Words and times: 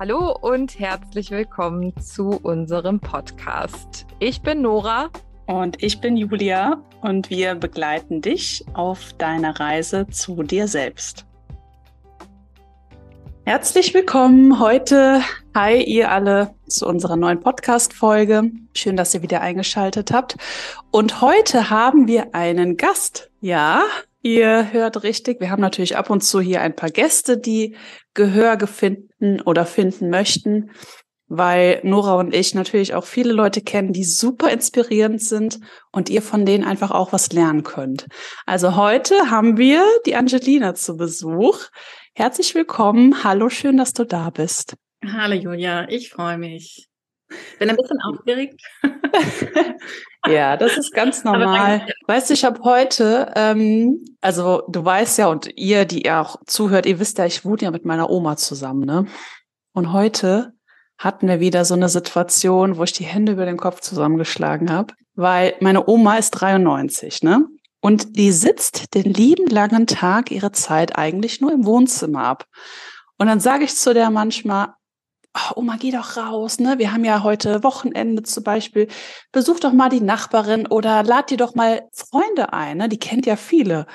Hallo 0.00 0.30
und 0.42 0.78
herzlich 0.78 1.32
willkommen 1.32 1.92
zu 2.00 2.38
unserem 2.44 3.00
Podcast. 3.00 4.06
Ich 4.20 4.42
bin 4.42 4.62
Nora. 4.62 5.10
Und 5.48 5.82
ich 5.82 6.00
bin 6.00 6.16
Julia 6.16 6.80
und 7.00 7.30
wir 7.30 7.56
begleiten 7.56 8.22
dich 8.22 8.64
auf 8.74 9.12
deiner 9.14 9.58
Reise 9.58 10.06
zu 10.06 10.44
dir 10.44 10.68
selbst. 10.68 11.26
Herzlich 13.44 13.92
willkommen 13.92 14.60
heute. 14.60 15.20
Hi, 15.56 15.82
ihr 15.82 16.12
alle 16.12 16.54
zu 16.68 16.86
unserer 16.86 17.16
neuen 17.16 17.40
Podcast-Folge. 17.40 18.52
Schön, 18.74 18.96
dass 18.96 19.14
ihr 19.14 19.22
wieder 19.22 19.40
eingeschaltet 19.40 20.12
habt. 20.12 20.36
Und 20.92 21.20
heute 21.22 21.70
haben 21.70 22.06
wir 22.06 22.36
einen 22.36 22.76
Gast. 22.76 23.32
Ja, 23.40 23.82
Ihr 24.22 24.72
hört 24.72 25.04
richtig, 25.04 25.40
wir 25.40 25.50
haben 25.50 25.60
natürlich 25.60 25.96
ab 25.96 26.10
und 26.10 26.22
zu 26.22 26.40
hier 26.40 26.60
ein 26.60 26.74
paar 26.74 26.90
Gäste, 26.90 27.38
die 27.38 27.76
Gehör 28.14 28.56
gefunden 28.56 29.40
oder 29.42 29.64
finden 29.64 30.10
möchten, 30.10 30.72
weil 31.28 31.80
Nora 31.84 32.14
und 32.14 32.34
ich 32.34 32.54
natürlich 32.54 32.94
auch 32.94 33.04
viele 33.04 33.32
Leute 33.32 33.60
kennen, 33.60 33.92
die 33.92 34.02
super 34.02 34.50
inspirierend 34.50 35.22
sind 35.22 35.60
und 35.92 36.10
ihr 36.10 36.22
von 36.22 36.44
denen 36.44 36.64
einfach 36.64 36.90
auch 36.90 37.12
was 37.12 37.32
lernen 37.32 37.62
könnt. 37.62 38.08
Also 38.44 38.74
heute 38.74 39.30
haben 39.30 39.56
wir 39.56 39.84
die 40.04 40.16
Angelina 40.16 40.74
zu 40.74 40.96
Besuch. 40.96 41.66
Herzlich 42.14 42.56
willkommen. 42.56 43.22
Hallo, 43.22 43.48
schön, 43.50 43.76
dass 43.76 43.92
du 43.92 44.04
da 44.04 44.30
bist. 44.30 44.74
Hallo 45.04 45.34
Julia, 45.34 45.88
ich 45.88 46.10
freue 46.10 46.38
mich. 46.38 46.88
Bin 47.58 47.70
ein 47.70 47.76
bisschen 47.76 48.00
aufgeregt. 48.04 48.60
ja, 50.30 50.56
das 50.56 50.76
ist 50.76 50.92
ganz 50.92 51.24
normal. 51.24 51.86
Weißt 52.06 52.30
du, 52.30 52.34
ich 52.34 52.44
habe 52.44 52.62
heute, 52.62 53.32
ähm, 53.36 54.04
also 54.20 54.62
du 54.68 54.84
weißt 54.84 55.18
ja 55.18 55.28
und 55.28 55.50
ihr, 55.56 55.84
die 55.84 56.02
ihr 56.02 56.20
auch 56.20 56.36
zuhört, 56.46 56.86
ihr 56.86 56.98
wisst 57.00 57.18
ja, 57.18 57.26
ich 57.26 57.44
wohne 57.44 57.62
ja 57.62 57.70
mit 57.70 57.84
meiner 57.84 58.10
Oma 58.10 58.36
zusammen, 58.36 58.84
ne? 58.84 59.06
Und 59.72 59.92
heute 59.92 60.52
hatten 60.98 61.28
wir 61.28 61.40
wieder 61.40 61.64
so 61.64 61.74
eine 61.74 61.88
Situation, 61.88 62.76
wo 62.76 62.84
ich 62.84 62.92
die 62.92 63.04
Hände 63.04 63.32
über 63.32 63.46
den 63.46 63.56
Kopf 63.56 63.80
zusammengeschlagen 63.80 64.70
habe, 64.70 64.94
weil 65.14 65.54
meine 65.60 65.88
Oma 65.88 66.16
ist 66.16 66.32
93, 66.32 67.22
ne? 67.22 67.46
Und 67.80 68.16
die 68.16 68.32
sitzt 68.32 68.94
den 68.94 69.12
lieben 69.12 69.46
langen 69.46 69.86
Tag 69.86 70.32
ihre 70.32 70.50
Zeit 70.50 70.98
eigentlich 70.98 71.40
nur 71.40 71.52
im 71.52 71.64
Wohnzimmer 71.64 72.24
ab. 72.24 72.44
Und 73.18 73.28
dann 73.28 73.40
sage 73.40 73.64
ich 73.64 73.76
zu 73.76 73.94
der 73.94 74.10
manchmal, 74.10 74.74
oh, 75.34 75.52
Oma, 75.56 75.76
geh 75.78 75.90
doch 75.90 76.16
raus, 76.16 76.58
ne? 76.58 76.78
Wir 76.78 76.92
haben 76.92 77.04
ja 77.04 77.22
heute 77.22 77.62
Wochenende 77.62 78.22
zum 78.22 78.44
Beispiel. 78.44 78.88
Besuch 79.32 79.60
doch 79.60 79.72
mal 79.72 79.88
die 79.88 80.00
Nachbarin 80.00 80.66
oder 80.66 81.02
lad 81.02 81.30
dir 81.30 81.36
doch 81.36 81.54
mal 81.54 81.88
Freunde 81.92 82.52
ein, 82.52 82.78
ne? 82.78 82.88
Die 82.88 82.98
kennt 82.98 83.26
ja 83.26 83.36
viele. 83.36 83.86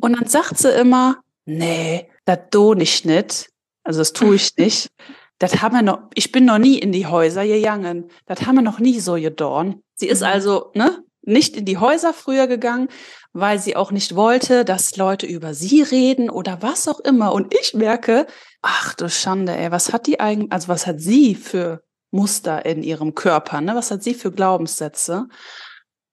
Und 0.00 0.18
dann 0.18 0.28
sagt 0.28 0.58
sie 0.58 0.70
immer, 0.70 1.18
nee, 1.44 2.10
das 2.24 2.38
do 2.50 2.74
nicht 2.74 3.04
nicht. 3.04 3.50
Also 3.82 4.00
das 4.00 4.12
tue 4.12 4.36
ich 4.36 4.54
nicht. 4.56 4.90
Das 5.38 5.62
haben 5.62 5.74
wir 5.74 5.82
noch, 5.82 6.00
ich 6.14 6.32
bin 6.32 6.44
noch 6.44 6.58
nie 6.58 6.78
in 6.78 6.92
die 6.92 7.06
Häuser 7.06 7.46
gegangen. 7.46 8.10
Das 8.26 8.46
haben 8.46 8.56
wir 8.56 8.62
noch 8.62 8.78
nie 8.78 9.00
so 9.00 9.14
gedorn. 9.14 9.82
Sie 9.94 10.06
ist 10.06 10.20
mhm. 10.20 10.26
also, 10.26 10.70
ne, 10.74 11.02
nicht 11.22 11.56
in 11.56 11.64
die 11.64 11.78
Häuser 11.78 12.12
früher 12.12 12.46
gegangen, 12.46 12.88
weil 13.32 13.58
sie 13.58 13.76
auch 13.76 13.92
nicht 13.92 14.16
wollte, 14.16 14.64
dass 14.64 14.96
Leute 14.96 15.26
über 15.26 15.54
sie 15.54 15.82
reden 15.82 16.30
oder 16.30 16.62
was 16.62 16.88
auch 16.88 17.00
immer. 17.00 17.32
Und 17.32 17.54
ich 17.54 17.74
merke, 17.74 18.26
ach 18.62 18.94
du 18.94 19.08
Schande, 19.08 19.56
ey, 19.56 19.70
was 19.70 19.92
hat 19.92 20.06
die 20.06 20.20
eigentlich, 20.20 20.52
also 20.52 20.68
was 20.68 20.86
hat 20.86 21.00
sie 21.00 21.34
für 21.34 21.82
Muster 22.10 22.64
in 22.66 22.82
ihrem 22.82 23.14
Körper, 23.14 23.60
ne? 23.60 23.74
Was 23.74 23.90
hat 23.90 24.02
sie 24.02 24.14
für 24.14 24.32
Glaubenssätze? 24.32 25.28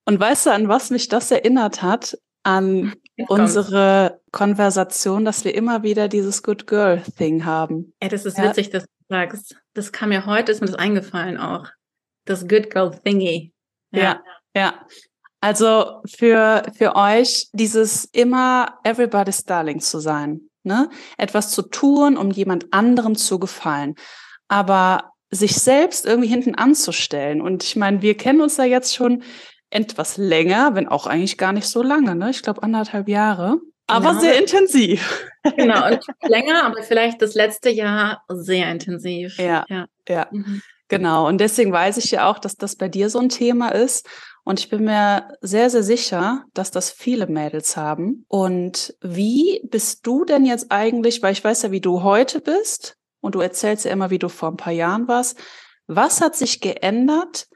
Und 0.06 0.20
weißt 0.20 0.46
du, 0.46 0.52
an 0.52 0.68
was 0.68 0.92
mich 0.92 1.08
das 1.08 1.32
erinnert 1.32 1.82
hat? 1.82 2.18
An 2.44 2.94
Jetzt 3.16 3.30
unsere. 3.30 4.22
Konversation, 4.38 5.26
dass 5.26 5.46
wir 5.46 5.56
immer 5.56 5.82
wieder 5.82 6.08
dieses 6.08 6.44
Good 6.44 6.68
Girl 6.68 7.02
Thing 7.18 7.44
haben. 7.44 7.94
Ey, 8.00 8.08
das 8.08 8.24
ist 8.24 8.38
ja? 8.38 8.44
witzig, 8.44 8.70
dass 8.70 8.84
du 8.84 8.90
sagst. 9.10 9.56
Das 9.74 9.92
kam 9.92 10.10
mir 10.10 10.28
heute, 10.28 10.52
ist 10.52 10.62
mir 10.62 10.68
das 10.68 10.76
eingefallen 10.76 11.38
auch. 11.38 11.68
Das 12.26 12.48
Good 12.48 12.70
Girl 12.70 12.92
Thingy. 13.04 13.52
Ja, 13.92 14.02
ja. 14.02 14.22
ja. 14.54 14.88
Also 15.48 16.02
für, 16.06 16.64
für 16.78 16.98
euch 16.98 17.48
dieses 17.54 18.04
immer 18.04 18.80
everybody's 18.84 19.46
darling 19.46 19.80
zu 19.80 20.02
sein, 20.02 20.42
ne? 20.64 20.90
Etwas 21.18 21.52
zu 21.52 21.62
tun, 21.62 22.18
um 22.18 22.32
jemand 22.32 22.74
anderem 22.74 23.16
zu 23.16 23.40
gefallen. 23.40 23.96
Aber 24.50 25.14
sich 25.32 25.56
selbst 25.56 26.06
irgendwie 26.06 26.28
hinten 26.28 26.56
anzustellen. 26.56 27.40
Und 27.40 27.64
ich 27.64 27.78
meine, 27.78 28.02
wir 28.02 28.18
kennen 28.18 28.42
uns 28.42 28.58
da 28.58 28.66
jetzt 28.66 28.94
schon 28.94 29.24
etwas 29.70 30.18
länger, 30.18 30.76
wenn 30.76 30.90
auch 30.90 31.08
eigentlich 31.08 31.38
gar 31.38 31.54
nicht 31.54 31.70
so 31.70 31.82
lange, 31.82 32.14
ne? 32.14 32.30
Ich 32.30 32.42
glaube 32.42 32.62
anderthalb 32.62 33.08
Jahre. 33.08 33.62
Aber 33.88 34.10
genau. 34.10 34.20
sehr 34.20 34.42
intensiv. 34.42 35.30
Genau, 35.56 35.88
und 35.88 36.02
länger, 36.24 36.66
aber 36.66 36.84
vielleicht 36.84 37.22
das 37.22 37.36
letzte 37.36 37.70
Jahr 37.70 38.22
sehr 38.28 38.70
intensiv. 38.70 39.38
Ja, 39.38 39.64
ja, 39.70 39.86
ja. 40.10 40.28
Mhm. 40.30 40.62
genau. 40.90 41.26
Und 41.26 41.38
deswegen 41.38 41.72
weiß 41.72 41.96
ich 41.96 42.12
ja 42.12 42.30
auch, 42.30 42.38
dass 42.38 42.58
das 42.58 42.76
bei 42.76 42.90
dir 42.90 43.10
so 43.10 43.20
ein 43.20 43.30
Thema 43.30 43.70
ist. 43.70 44.10
Und 44.48 44.62
ich 44.62 44.70
bin 44.70 44.86
mir 44.86 45.28
sehr, 45.42 45.70
sehr 45.70 45.84
sicher, 45.84 46.46
dass 46.54 46.72
das 46.72 46.90
viele 46.90 47.28
Mädels 47.28 47.76
haben. 47.76 48.24
Und 48.30 48.96
wie 49.02 49.60
bist 49.66 50.08
du 50.08 50.24
denn 50.24 50.46
jetzt 50.46 50.68
eigentlich, 50.72 51.22
weil 51.22 51.34
ich 51.34 51.44
weiß 51.44 51.64
ja, 51.64 51.72
wie 51.72 51.82
du 51.82 52.02
heute 52.02 52.40
bist 52.40 52.96
und 53.20 53.36
du 53.36 53.42
erzählst 53.42 53.84
ja 53.84 53.92
immer, 53.92 54.10
wie 54.10 54.20
du 54.20 54.30
vor 54.30 54.50
ein 54.50 54.56
paar 54.56 54.72
Jahren 54.72 55.10
warst. 55.10 55.38
Was 55.88 56.22
hat 56.22 56.38
sich 56.38 56.62
geändert, 56.62 57.50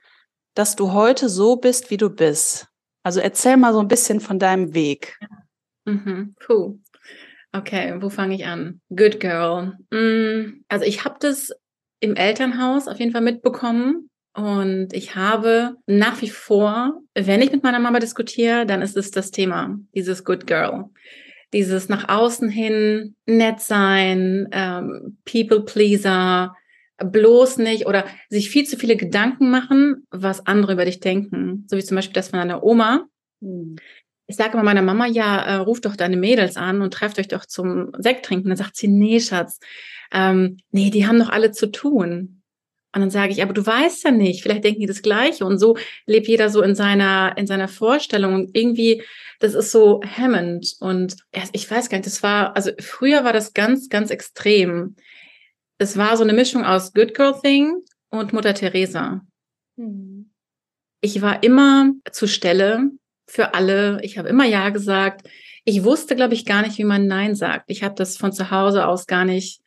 dass 0.53 0.75
du 0.75 0.91
heute 0.91 1.29
so 1.29 1.55
bist, 1.55 1.91
wie 1.91 1.95
du 1.95 2.09
bist? 2.09 2.67
Also 3.03 3.21
erzähl 3.21 3.55
mal 3.55 3.71
so 3.71 3.79
ein 3.79 3.87
bisschen 3.87 4.19
von 4.19 4.37
deinem 4.37 4.73
Weg. 4.73 5.17
Mhm. 5.85 6.35
Puh. 6.45 6.77
Okay, 7.53 8.01
wo 8.01 8.09
fange 8.09 8.35
ich 8.35 8.45
an? 8.45 8.81
Good 8.89 9.21
Girl. 9.21 9.77
Mm, 9.91 10.65
also 10.67 10.83
ich 10.83 11.05
habe 11.05 11.15
das 11.21 11.53
im 12.01 12.17
Elternhaus 12.17 12.89
auf 12.89 12.99
jeden 12.99 13.13
Fall 13.13 13.21
mitbekommen, 13.21 14.09
und 14.33 14.89
ich 14.93 15.15
habe 15.15 15.75
nach 15.85 16.21
wie 16.21 16.29
vor, 16.29 17.01
wenn 17.13 17.41
ich 17.41 17.51
mit 17.51 17.63
meiner 17.63 17.79
Mama 17.79 17.99
diskutiere, 17.99 18.65
dann 18.65 18.81
ist 18.81 18.95
es 18.95 19.11
das 19.11 19.31
Thema, 19.31 19.77
dieses 19.93 20.23
Good 20.23 20.47
Girl. 20.47 20.85
Dieses 21.53 21.89
nach 21.89 22.07
außen 22.07 22.47
hin 22.47 23.15
nett 23.25 23.59
sein, 23.59 24.47
ähm, 24.53 25.17
People 25.25 25.65
Pleaser, 25.65 26.55
bloß 26.97 27.57
nicht 27.57 27.87
oder 27.87 28.05
sich 28.29 28.49
viel 28.49 28.65
zu 28.65 28.77
viele 28.77 28.95
Gedanken 28.95 29.49
machen, 29.49 30.07
was 30.11 30.45
andere 30.45 30.73
über 30.73 30.85
dich 30.85 31.01
denken. 31.01 31.65
So 31.67 31.75
wie 31.75 31.83
zum 31.83 31.95
Beispiel 31.95 32.13
das 32.13 32.29
von 32.29 32.39
einer 32.39 32.63
Oma. 32.63 33.07
Hm. 33.41 33.75
Ich 34.27 34.37
sage 34.37 34.53
immer 34.53 34.63
meiner 34.63 34.81
Mama, 34.81 35.07
ja, 35.07 35.41
äh, 35.41 35.55
ruf 35.55 35.81
doch 35.81 35.97
deine 35.97 36.15
Mädels 36.15 36.55
an 36.55 36.81
und 36.81 36.93
trefft 36.93 37.19
euch 37.19 37.27
doch 37.27 37.45
zum 37.45 37.91
Sekt 37.97 38.25
trinken. 38.25 38.47
Dann 38.47 38.57
sagt 38.57 38.77
sie, 38.77 38.87
nee, 38.87 39.19
Schatz, 39.19 39.59
ähm, 40.13 40.57
nee, 40.71 40.89
die 40.89 41.05
haben 41.05 41.19
doch 41.19 41.29
alle 41.29 41.51
zu 41.51 41.69
tun. 41.69 42.40
Und 42.93 43.01
dann 43.01 43.09
sage 43.09 43.31
ich, 43.31 43.41
aber 43.41 43.53
du 43.53 43.65
weißt 43.65 44.03
ja 44.03 44.11
nicht, 44.11 44.43
vielleicht 44.43 44.65
denken 44.65 44.81
die 44.81 44.87
das 44.87 45.01
Gleiche. 45.01 45.45
Und 45.45 45.59
so 45.59 45.77
lebt 46.05 46.27
jeder 46.27 46.49
so 46.49 46.61
in 46.61 46.75
seiner, 46.75 47.33
in 47.37 47.47
seiner 47.47 47.69
Vorstellung. 47.69 48.33
Und 48.33 48.49
irgendwie, 48.53 49.01
das 49.39 49.53
ist 49.53 49.71
so 49.71 50.01
hemmend. 50.03 50.75
Und 50.81 51.15
ich 51.53 51.69
weiß 51.71 51.89
gar 51.89 51.97
nicht, 51.97 52.07
das 52.07 52.21
war, 52.21 52.55
also 52.55 52.71
früher 52.79 53.23
war 53.23 53.31
das 53.31 53.53
ganz, 53.53 53.87
ganz 53.87 54.11
extrem. 54.11 54.95
Es 55.77 55.97
war 55.97 56.17
so 56.17 56.23
eine 56.23 56.33
Mischung 56.33 56.65
aus 56.65 56.93
Good 56.93 57.13
Girl 57.13 57.33
Thing 57.41 57.81
und 58.09 58.33
Mutter 58.33 58.53
Teresa. 58.53 59.21
Mhm. 59.77 60.31
Ich 60.99 61.21
war 61.21 61.43
immer 61.43 61.91
zur 62.11 62.27
Stelle 62.27 62.91
für 63.25 63.53
alle. 63.53 63.99
Ich 64.03 64.17
habe 64.17 64.27
immer 64.27 64.45
Ja 64.45 64.69
gesagt. 64.69 65.27
Ich 65.63 65.83
wusste, 65.83 66.15
glaube 66.15 66.33
ich, 66.33 66.45
gar 66.45 66.61
nicht, 66.61 66.77
wie 66.77 66.83
man 66.83 67.07
Nein 67.07 67.35
sagt. 67.35 67.65
Ich 67.67 67.83
habe 67.83 67.95
das 67.95 68.17
von 68.17 68.33
zu 68.33 68.51
Hause 68.51 68.85
aus 68.85 69.07
gar 69.07 69.23
nicht 69.23 69.60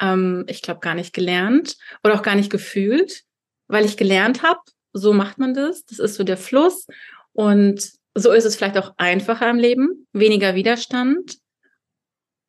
ähm, 0.00 0.44
ich 0.48 0.62
glaube, 0.62 0.80
gar 0.80 0.94
nicht 0.94 1.12
gelernt 1.12 1.76
oder 2.04 2.14
auch 2.14 2.22
gar 2.22 2.34
nicht 2.34 2.50
gefühlt, 2.50 3.24
weil 3.68 3.84
ich 3.84 3.96
gelernt 3.96 4.42
habe, 4.42 4.60
so 4.92 5.12
macht 5.12 5.38
man 5.38 5.54
das. 5.54 5.84
Das 5.84 5.98
ist 5.98 6.14
so 6.14 6.24
der 6.24 6.36
Fluss. 6.36 6.86
Und 7.32 7.92
so 8.14 8.32
ist 8.32 8.44
es 8.44 8.56
vielleicht 8.56 8.78
auch 8.78 8.94
einfacher 8.96 9.48
im 9.50 9.58
Leben, 9.58 10.06
weniger 10.12 10.54
Widerstand. 10.54 11.38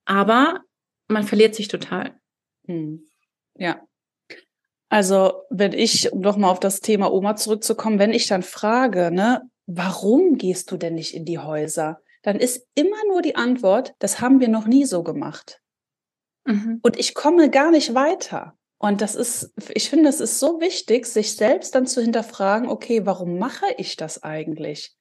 Aber 0.06 0.62
man 1.08 1.24
verliert 1.24 1.56
sich 1.56 1.68
total. 1.68 2.18
Hm. 2.68 3.06
Ja. 3.56 3.82
Also, 4.90 5.44
wenn 5.50 5.74
ich, 5.74 6.14
um 6.14 6.22
nochmal 6.22 6.52
auf 6.52 6.62
das 6.62 6.80
Thema 6.80 7.12
Oma 7.12 7.36
zurückzukommen, 7.36 8.00
wenn 8.00 8.14
ich 8.14 8.28
dann 8.28 8.44
frage, 8.44 9.12
ne, 9.12 9.42
warum 9.66 10.38
gehst 10.38 10.72
du 10.72 10.78
denn 10.78 10.96
nicht 10.96 11.14
in 11.14 11.26
die 11.26 11.40
Häuser? 11.40 12.02
Dann 12.24 12.40
ist 12.40 12.66
immer 12.74 12.98
nur 13.10 13.22
die 13.22 13.36
Antwort, 13.36 13.94
das 14.00 14.22
haben 14.22 14.40
wir 14.40 14.48
noch 14.48 14.66
nie 14.66 14.86
so 14.86 15.04
gemacht. 15.04 15.62
Mhm. 16.48 16.80
Und 16.82 16.98
ich 16.98 17.14
komme 17.14 17.50
gar 17.50 17.72
nicht 17.72 17.94
weiter. 17.94 18.56
Und 18.80 19.02
das 19.02 19.16
ist, 19.16 19.54
ich 19.74 19.90
finde, 19.90 20.10
es 20.10 20.20
ist 20.20 20.40
so 20.40 20.62
wichtig, 20.62 21.06
sich 21.08 21.36
selbst 21.36 21.76
dann 21.76 21.88
zu 21.88 22.02
hinterfragen, 22.02 22.70
okay, 22.70 23.06
warum 23.06 23.38
mache 23.38 23.66
ich 23.78 23.96
das 23.96 24.24
eigentlich? 24.24 24.96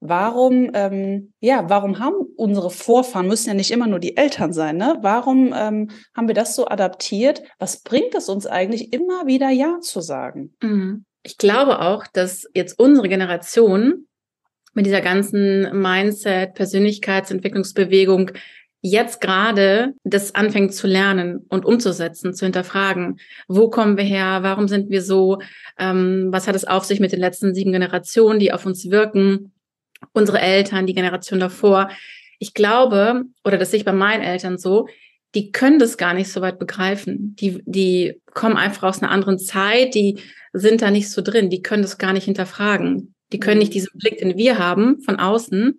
Warum, 0.00 0.70
ähm, 0.74 1.32
ja, 1.40 1.68
warum 1.68 1.98
haben 1.98 2.14
unsere 2.36 2.70
Vorfahren, 2.70 3.26
müssen 3.26 3.48
ja 3.48 3.54
nicht 3.54 3.70
immer 3.70 3.86
nur 3.86 3.98
die 3.98 4.16
Eltern 4.16 4.52
sein, 4.52 4.76
ne? 4.76 4.96
Warum 5.02 5.52
ähm, 5.56 5.90
haben 6.16 6.28
wir 6.28 6.36
das 6.36 6.54
so 6.54 6.68
adaptiert? 6.68 7.42
Was 7.58 7.82
bringt 7.82 8.14
es 8.14 8.28
uns 8.28 8.46
eigentlich, 8.46 8.92
immer 8.92 9.26
wieder 9.26 9.50
Ja 9.50 9.80
zu 9.80 10.00
sagen? 10.00 10.54
Mhm. 10.62 11.04
Ich 11.24 11.36
glaube 11.36 11.80
auch, 11.80 12.06
dass 12.06 12.48
jetzt 12.54 12.78
unsere 12.78 13.08
Generation 13.08 14.06
mit 14.72 14.86
dieser 14.86 15.00
ganzen 15.00 15.76
Mindset, 15.76 16.54
Persönlichkeitsentwicklungsbewegung 16.54 18.30
jetzt 18.80 19.20
gerade 19.20 19.94
das 20.04 20.34
anfängt 20.34 20.74
zu 20.74 20.86
lernen 20.86 21.44
und 21.48 21.64
umzusetzen, 21.64 22.34
zu 22.34 22.46
hinterfragen. 22.46 23.18
Wo 23.48 23.70
kommen 23.70 23.96
wir 23.96 24.04
her? 24.04 24.40
Warum 24.42 24.68
sind 24.68 24.90
wir 24.90 25.02
so? 25.02 25.38
Ähm, 25.78 26.28
was 26.30 26.46
hat 26.46 26.54
es 26.54 26.64
auf 26.64 26.84
sich 26.84 27.00
mit 27.00 27.12
den 27.12 27.20
letzten 27.20 27.54
sieben 27.54 27.72
Generationen, 27.72 28.38
die 28.38 28.52
auf 28.52 28.66
uns 28.66 28.90
wirken? 28.90 29.52
Unsere 30.12 30.40
Eltern, 30.40 30.86
die 30.86 30.94
Generation 30.94 31.40
davor. 31.40 31.90
Ich 32.38 32.54
glaube, 32.54 33.24
oder 33.44 33.58
das 33.58 33.70
sehe 33.70 33.78
ich 33.78 33.84
bei 33.84 33.92
meinen 33.92 34.22
Eltern 34.22 34.58
so, 34.58 34.86
die 35.34 35.50
können 35.50 35.78
das 35.78 35.98
gar 35.98 36.14
nicht 36.14 36.32
so 36.32 36.40
weit 36.40 36.58
begreifen. 36.58 37.34
Die, 37.36 37.62
die 37.66 38.20
kommen 38.32 38.56
einfach 38.56 38.84
aus 38.84 39.02
einer 39.02 39.10
anderen 39.10 39.38
Zeit, 39.38 39.94
die 39.94 40.20
sind 40.52 40.82
da 40.82 40.90
nicht 40.90 41.10
so 41.10 41.20
drin, 41.20 41.50
die 41.50 41.62
können 41.62 41.82
das 41.82 41.98
gar 41.98 42.12
nicht 42.12 42.24
hinterfragen. 42.24 43.14
Die 43.32 43.40
können 43.40 43.58
nicht 43.58 43.70
mhm. 43.70 43.74
diesen 43.74 43.98
Blick, 43.98 44.18
den 44.18 44.36
wir 44.36 44.58
haben 44.58 45.00
von 45.02 45.18
außen, 45.18 45.78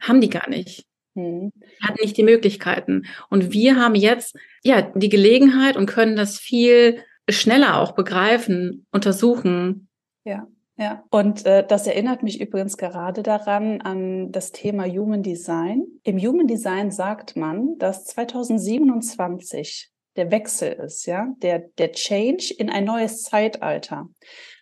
haben 0.00 0.20
die 0.20 0.30
gar 0.30 0.48
nicht. 0.48 0.86
Mhm. 1.14 1.52
Hatten 1.82 1.98
nicht 2.00 2.16
die 2.16 2.22
Möglichkeiten. 2.22 3.06
Und 3.28 3.52
wir 3.52 3.76
haben 3.76 3.94
jetzt 3.94 4.36
ja 4.62 4.82
die 4.82 5.08
Gelegenheit 5.08 5.76
und 5.76 5.86
können 5.86 6.16
das 6.16 6.38
viel 6.38 7.02
schneller 7.28 7.80
auch 7.80 7.92
begreifen, 7.92 8.86
untersuchen. 8.90 9.88
Ja. 10.24 10.46
Ja, 10.76 11.04
und 11.10 11.44
äh, 11.44 11.66
das 11.66 11.86
erinnert 11.86 12.22
mich 12.22 12.40
übrigens 12.40 12.78
gerade 12.78 13.22
daran 13.22 13.82
an 13.82 14.32
das 14.32 14.50
Thema 14.50 14.86
Human 14.86 15.22
Design. 15.22 15.82
Im 16.04 16.18
Human 16.18 16.46
Design 16.46 16.90
sagt 16.90 17.36
man, 17.36 17.76
dass 17.76 18.06
2027 18.06 19.90
der 20.16 20.30
Wechsel 20.30 20.72
ist, 20.72 21.04
ja, 21.04 21.34
der, 21.42 21.58
der 21.76 21.92
Change 21.92 22.54
in 22.56 22.70
ein 22.70 22.84
neues 22.84 23.24
Zeitalter. 23.24 24.08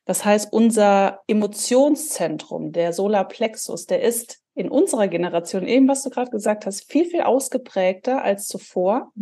Das 0.06 0.25
heißt, 0.25 0.53
unser 0.53 1.21
Emotionszentrum, 1.29 2.73
der 2.73 2.93
Solarplexus, 2.93 3.87
der 3.87 4.03
ist 4.03 4.41
in 4.59 4.69
unserer 4.69 5.07
Generation, 5.07 5.67
eben 5.67 5.87
was 5.87 6.03
du 6.03 6.11
gerade 6.11 6.31
gesagt 6.31 6.67
hast, 6.67 6.91
viel, 6.91 7.05
viel 7.05 7.21
ausgeprägter 7.21 8.23
als 8.23 8.49
zuvor. 8.49 9.13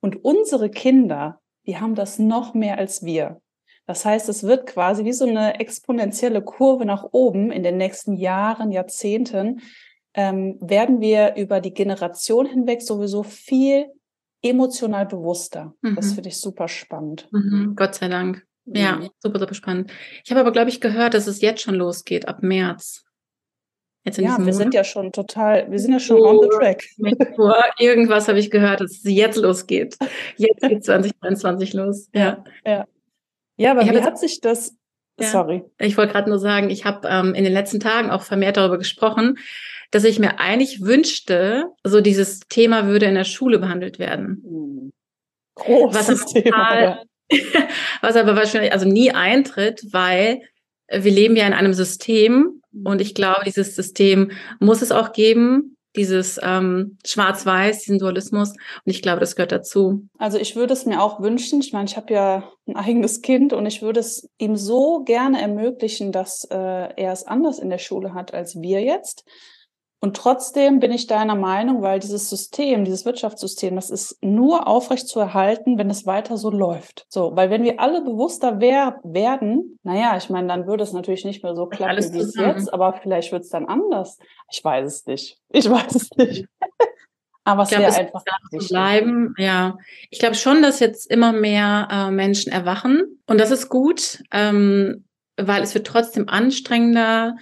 Und 0.00 0.24
unsere 0.24 0.68
Kinder, 0.68 1.40
die 1.66 1.78
haben 1.78 1.94
das 1.94 2.18
noch 2.18 2.52
mehr 2.52 2.76
als 2.76 3.02
wir. 3.02 3.40
Das 3.86 4.04
heißt, 4.04 4.28
es 4.28 4.42
wird 4.42 4.66
quasi 4.66 5.04
wie 5.04 5.12
so 5.12 5.26
eine 5.26 5.58
exponentielle 5.58 6.42
Kurve 6.42 6.84
nach 6.84 7.04
oben 7.12 7.50
in 7.50 7.62
den 7.62 7.78
nächsten 7.78 8.14
Jahren, 8.14 8.72
Jahrzehnten, 8.72 9.62
ähm, 10.12 10.58
werden 10.60 11.00
wir 11.00 11.34
über 11.36 11.60
die 11.60 11.72
Generation 11.74 12.46
hinweg 12.46 12.82
sowieso 12.82 13.22
viel 13.22 13.86
emotional 14.42 15.06
bewusster. 15.06 15.74
Mhm. 15.80 15.96
Das 15.96 16.12
finde 16.12 16.28
ich 16.28 16.36
super 16.36 16.68
spannend. 16.68 17.28
Mhm. 17.32 17.72
Gott 17.74 17.94
sei 17.94 18.08
Dank. 18.08 18.46
Ja, 18.66 18.96
mhm. 18.96 19.10
super, 19.18 19.38
super 19.38 19.54
spannend. 19.54 19.90
Ich 20.24 20.30
habe 20.30 20.40
aber, 20.40 20.52
glaube 20.52 20.68
ich, 20.68 20.80
gehört, 20.80 21.14
dass 21.14 21.26
es 21.26 21.40
jetzt 21.40 21.62
schon 21.62 21.74
losgeht, 21.74 22.28
ab 22.28 22.42
März. 22.42 23.04
Jetzt 24.04 24.18
in 24.18 24.24
ja, 24.26 24.32
wir 24.32 24.38
Monat. 24.40 24.54
sind 24.54 24.74
ja 24.74 24.84
schon 24.84 25.12
total, 25.12 25.70
wir 25.70 25.78
sind 25.78 25.92
ja 25.92 25.98
schon 25.98 26.20
oh, 26.20 26.28
on 26.28 26.40
the 26.42 26.48
track. 26.58 26.84
Irgendwas 27.78 28.28
habe 28.28 28.38
ich 28.38 28.50
gehört, 28.50 28.80
dass 28.80 28.92
es 28.92 29.02
jetzt 29.04 29.36
losgeht. 29.36 29.96
Jetzt 30.36 30.60
geht 30.68 30.84
2023 30.84 31.72
los. 31.72 32.08
Ja. 32.14 32.44
ja. 32.66 32.86
Ja, 33.56 33.70
aber 33.70 33.82
ich 33.82 33.90
wie 33.90 34.02
hat 34.02 34.18
sich 34.18 34.40
das, 34.40 34.76
ja, 35.18 35.28
sorry. 35.28 35.64
Ich 35.78 35.96
wollte 35.96 36.12
gerade 36.12 36.28
nur 36.28 36.38
sagen, 36.38 36.70
ich 36.70 36.84
habe 36.84 37.08
ähm, 37.08 37.34
in 37.34 37.44
den 37.44 37.52
letzten 37.52 37.80
Tagen 37.80 38.10
auch 38.10 38.22
vermehrt 38.22 38.56
darüber 38.56 38.78
gesprochen, 38.78 39.38
dass 39.90 40.04
ich 40.04 40.18
mir 40.18 40.38
eigentlich 40.38 40.82
wünschte, 40.82 41.70
so 41.84 42.00
dieses 42.00 42.40
Thema 42.40 42.86
würde 42.86 43.06
in 43.06 43.14
der 43.14 43.24
Schule 43.24 43.58
behandelt 43.58 43.98
werden. 43.98 44.42
Hm. 44.44 44.92
Großes 45.54 46.08
was 46.08 46.26
Thema. 46.26 46.50
Total, 46.50 47.02
was 48.02 48.16
aber 48.16 48.36
wahrscheinlich 48.36 48.72
also 48.72 48.86
nie 48.86 49.12
eintritt, 49.12 49.82
weil 49.92 50.42
wir 50.90 51.12
leben 51.12 51.36
ja 51.36 51.46
in 51.46 51.54
einem 51.54 51.74
System 51.74 52.60
und 52.84 53.00
ich 53.00 53.14
glaube, 53.14 53.42
dieses 53.46 53.76
System 53.76 54.32
muss 54.58 54.82
es 54.82 54.92
auch 54.92 55.12
geben 55.12 55.74
dieses 55.96 56.40
ähm, 56.42 56.98
Schwarz-Weiß, 57.06 57.80
diesen 57.80 57.98
Dualismus. 57.98 58.50
Und 58.50 58.58
ich 58.86 59.02
glaube, 59.02 59.20
das 59.20 59.36
gehört 59.36 59.52
dazu. 59.52 60.08
Also 60.18 60.38
ich 60.38 60.56
würde 60.56 60.72
es 60.72 60.86
mir 60.86 61.00
auch 61.02 61.20
wünschen. 61.20 61.60
Ich 61.60 61.72
meine, 61.72 61.86
ich 61.86 61.96
habe 61.96 62.12
ja 62.12 62.50
ein 62.66 62.76
eigenes 62.76 63.22
Kind 63.22 63.52
und 63.52 63.66
ich 63.66 63.82
würde 63.82 64.00
es 64.00 64.28
ihm 64.38 64.56
so 64.56 65.04
gerne 65.04 65.40
ermöglichen, 65.40 66.10
dass 66.10 66.44
äh, 66.50 66.56
er 66.56 67.12
es 67.12 67.26
anders 67.26 67.58
in 67.58 67.70
der 67.70 67.78
Schule 67.78 68.14
hat 68.14 68.34
als 68.34 68.60
wir 68.60 68.82
jetzt. 68.82 69.24
Und 70.00 70.16
trotzdem 70.16 70.80
bin 70.80 70.92
ich 70.92 71.06
deiner 71.06 71.34
Meinung, 71.34 71.80
weil 71.80 71.98
dieses 71.98 72.28
System, 72.28 72.84
dieses 72.84 73.06
Wirtschaftssystem, 73.06 73.74
das 73.74 73.88
ist 73.88 74.18
nur 74.22 74.68
aufrecht 74.68 75.08
zu 75.08 75.18
erhalten, 75.18 75.78
wenn 75.78 75.88
es 75.88 76.04
weiter 76.04 76.36
so 76.36 76.50
läuft. 76.50 77.06
So, 77.08 77.34
weil 77.34 77.48
wenn 77.48 77.62
wir 77.62 77.80
alle 77.80 78.02
bewusster 78.02 78.60
wer 78.60 79.00
werden, 79.02 79.78
naja, 79.82 80.14
ich 80.18 80.28
meine, 80.28 80.48
dann 80.48 80.66
würde 80.66 80.84
es 80.84 80.92
natürlich 80.92 81.24
nicht 81.24 81.42
mehr 81.42 81.56
so 81.56 81.66
klappen 81.66 82.12
wie 82.12 82.18
es 82.18 82.34
jetzt, 82.34 82.72
aber 82.72 82.92
vielleicht 83.02 83.32
wird 83.32 83.44
es 83.44 83.48
dann 83.48 83.66
anders. 83.66 84.18
Ich 84.52 84.62
weiß 84.62 84.86
es 84.86 85.06
nicht. 85.06 85.38
Ich 85.48 85.70
weiß 85.70 85.94
es 85.94 86.10
nicht. 86.16 86.46
Aber 87.44 87.62
es 87.62 87.70
wäre 87.70 87.94
einfach 87.94 88.22
zu 88.50 88.68
bleiben. 88.68 89.34
Ja, 89.38 89.78
ich 90.10 90.18
glaube 90.18 90.34
schon, 90.34 90.62
dass 90.62 90.80
jetzt 90.80 91.10
immer 91.10 91.32
mehr 91.32 91.88
äh, 91.90 92.10
Menschen 92.10 92.52
erwachen 92.52 93.20
und 93.26 93.38
das 93.38 93.50
ist 93.50 93.68
gut, 93.68 94.22
ähm, 94.30 95.04
weil 95.36 95.62
es 95.62 95.74
wird 95.74 95.86
trotzdem 95.86 96.28
anstrengender, 96.28 97.36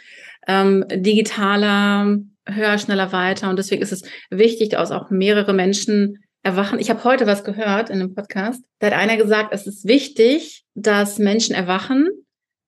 ähm, 0.46 0.84
digitaler, 0.88 2.18
höher, 2.46 2.78
schneller, 2.78 3.12
weiter. 3.12 3.50
Und 3.50 3.58
deswegen 3.58 3.82
ist 3.82 3.92
es 3.92 4.02
wichtig, 4.30 4.70
dass 4.70 4.90
auch 4.90 5.10
mehrere 5.10 5.52
Menschen 5.52 6.24
erwachen. 6.42 6.78
Ich 6.78 6.90
habe 6.90 7.04
heute 7.04 7.26
was 7.26 7.44
gehört 7.44 7.90
in 7.90 8.00
einem 8.00 8.14
Podcast. 8.14 8.62
Da 8.80 8.88
hat 8.88 8.94
einer 8.94 9.16
gesagt, 9.16 9.52
es 9.52 9.66
ist 9.66 9.86
wichtig, 9.86 10.64
dass 10.74 11.18
Menschen 11.18 11.54
erwachen 11.54 12.08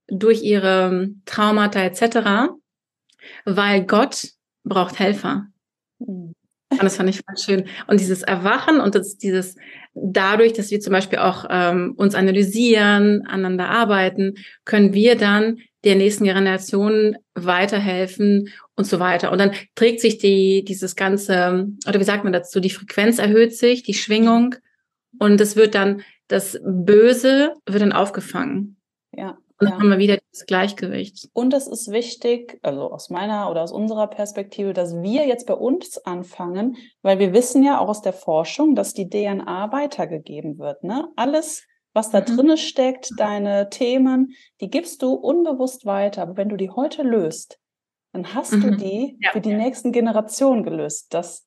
durch 0.09 0.43
ihre 0.43 1.09
Traumata 1.25 1.83
etc., 1.83 2.51
weil 3.45 3.85
Gott 3.85 4.29
braucht 4.65 4.99
Helfer. 4.99 5.47
Und 6.79 6.83
das 6.83 6.97
fand 6.97 7.11
ich 7.11 7.21
voll 7.21 7.37
schön. 7.37 7.69
Und 7.87 8.01
dieses 8.01 8.23
Erwachen 8.23 8.81
und 8.81 8.95
das, 8.95 9.17
dieses 9.17 9.57
dadurch, 9.95 10.53
dass 10.53 10.71
wir 10.71 10.81
zum 10.81 10.93
Beispiel 10.93 11.19
auch 11.19 11.47
ähm, 11.49 11.95
uns 11.97 12.15
analysieren, 12.15 13.27
aneinander 13.27 13.69
arbeiten, 13.69 14.35
können 14.65 14.93
wir 14.93 15.17
dann 15.17 15.59
der 15.85 15.97
nächsten 15.97 16.25
Generation 16.25 17.17
weiterhelfen 17.35 18.49
und 18.77 18.87
so 18.87 18.99
weiter. 19.01 19.31
Und 19.33 19.39
dann 19.39 19.53
trägt 19.75 20.01
sich 20.01 20.19
die, 20.19 20.65
dieses 20.65 20.97
ganze, 20.97 21.69
oder 21.89 22.01
wie 22.01 22.05
sagt 22.05 22.25
man 22.25 22.33
dazu, 22.33 22.61
die 22.61 22.71
Frequenz 22.71 23.19
erhöht 23.19 23.57
sich, 23.57 23.83
die 23.83 23.95
Schwingung 23.95 24.57
und 25.19 25.41
es 25.41 25.57
wird 25.57 25.75
dann, 25.75 26.03
das 26.29 26.59
Böse 26.65 27.55
wird 27.67 27.83
dann 27.83 27.93
aufgefangen. 27.93 28.77
Ja. 29.13 29.39
Und 29.61 29.71
dann 29.71 29.79
ja. 29.79 29.79
haben 29.79 29.91
wir 29.91 29.99
wieder 29.99 30.19
das 30.33 30.47
Gleichgewicht. 30.47 31.29
Und 31.33 31.55
es 31.55 31.69
ist 31.69 31.93
wichtig, 31.93 32.59
also 32.63 32.91
aus 32.91 33.09
meiner 33.09 33.51
oder 33.51 33.63
aus 33.63 33.71
unserer 33.71 34.09
Perspektive, 34.09 34.73
dass 34.73 35.01
wir 35.01 35.27
jetzt 35.29 35.47
bei 35.47 35.55
uns 35.55 35.99
anfangen, 35.99 36.77
weil 37.03 37.21
wir 37.21 37.33
wissen 37.33 37.63
ja 37.63 37.79
auch 37.79 37.89
aus 37.89 38.03
der 38.03 38.13
Forschung, 38.13 38.75
dass 38.75 38.95
die 38.95 39.09
DNA 39.09 39.71
weitergegeben 39.71 40.59
wird. 40.59 40.83
Ne? 40.83 41.07
Alles, 41.15 41.65
was 41.93 42.11
da 42.11 42.21
mhm. 42.21 42.25
drinne 42.37 42.57
steckt, 42.57 43.11
deine 43.17 43.71
Themen, 43.71 44.35
die 44.61 44.71
gibst 44.71 45.03
du 45.03 45.13
unbewusst 45.13 45.87
weiter. 45.87 46.23
Aber 46.23 46.37
wenn 46.37 46.49
du 46.49 46.57
die 46.57 46.71
heute 46.71 47.05
löst, 47.05 47.61
dann 48.15 48.33
hast 48.33 48.53
mhm. 48.53 48.63
du 48.63 48.77
die 48.77 49.19
ja. 49.21 49.33
für 49.33 49.41
die 49.41 49.55
nächsten 49.55 49.91
Generationen 49.91 50.63
gelöst. 50.63 51.13
Das, 51.13 51.47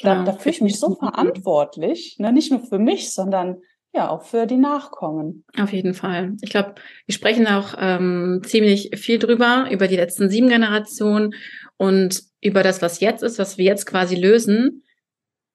da, 0.00 0.16
ja. 0.16 0.24
da 0.24 0.32
fühle 0.34 0.54
ich 0.54 0.60
mich 0.60 0.78
so 0.78 0.94
verantwortlich, 0.94 2.16
ne? 2.18 2.30
nicht 2.30 2.50
nur 2.50 2.60
für 2.60 2.78
mich, 2.78 3.12
sondern 3.12 3.56
ja, 3.94 4.10
auch 4.10 4.22
für 4.22 4.46
die 4.46 4.58
Nachkommen. 4.58 5.44
Auf 5.56 5.72
jeden 5.72 5.94
Fall. 5.94 6.36
Ich 6.42 6.50
glaube, 6.50 6.74
wir 7.06 7.14
sprechen 7.14 7.46
auch 7.46 7.74
ähm, 7.78 8.42
ziemlich 8.44 8.90
viel 8.96 9.18
drüber, 9.18 9.68
über 9.70 9.88
die 9.88 9.96
letzten 9.96 10.28
sieben 10.28 10.48
Generationen 10.48 11.34
und 11.76 12.22
über 12.42 12.62
das, 12.62 12.82
was 12.82 13.00
jetzt 13.00 13.22
ist, 13.22 13.38
was 13.38 13.56
wir 13.56 13.64
jetzt 13.64 13.86
quasi 13.86 14.16
lösen. 14.16 14.82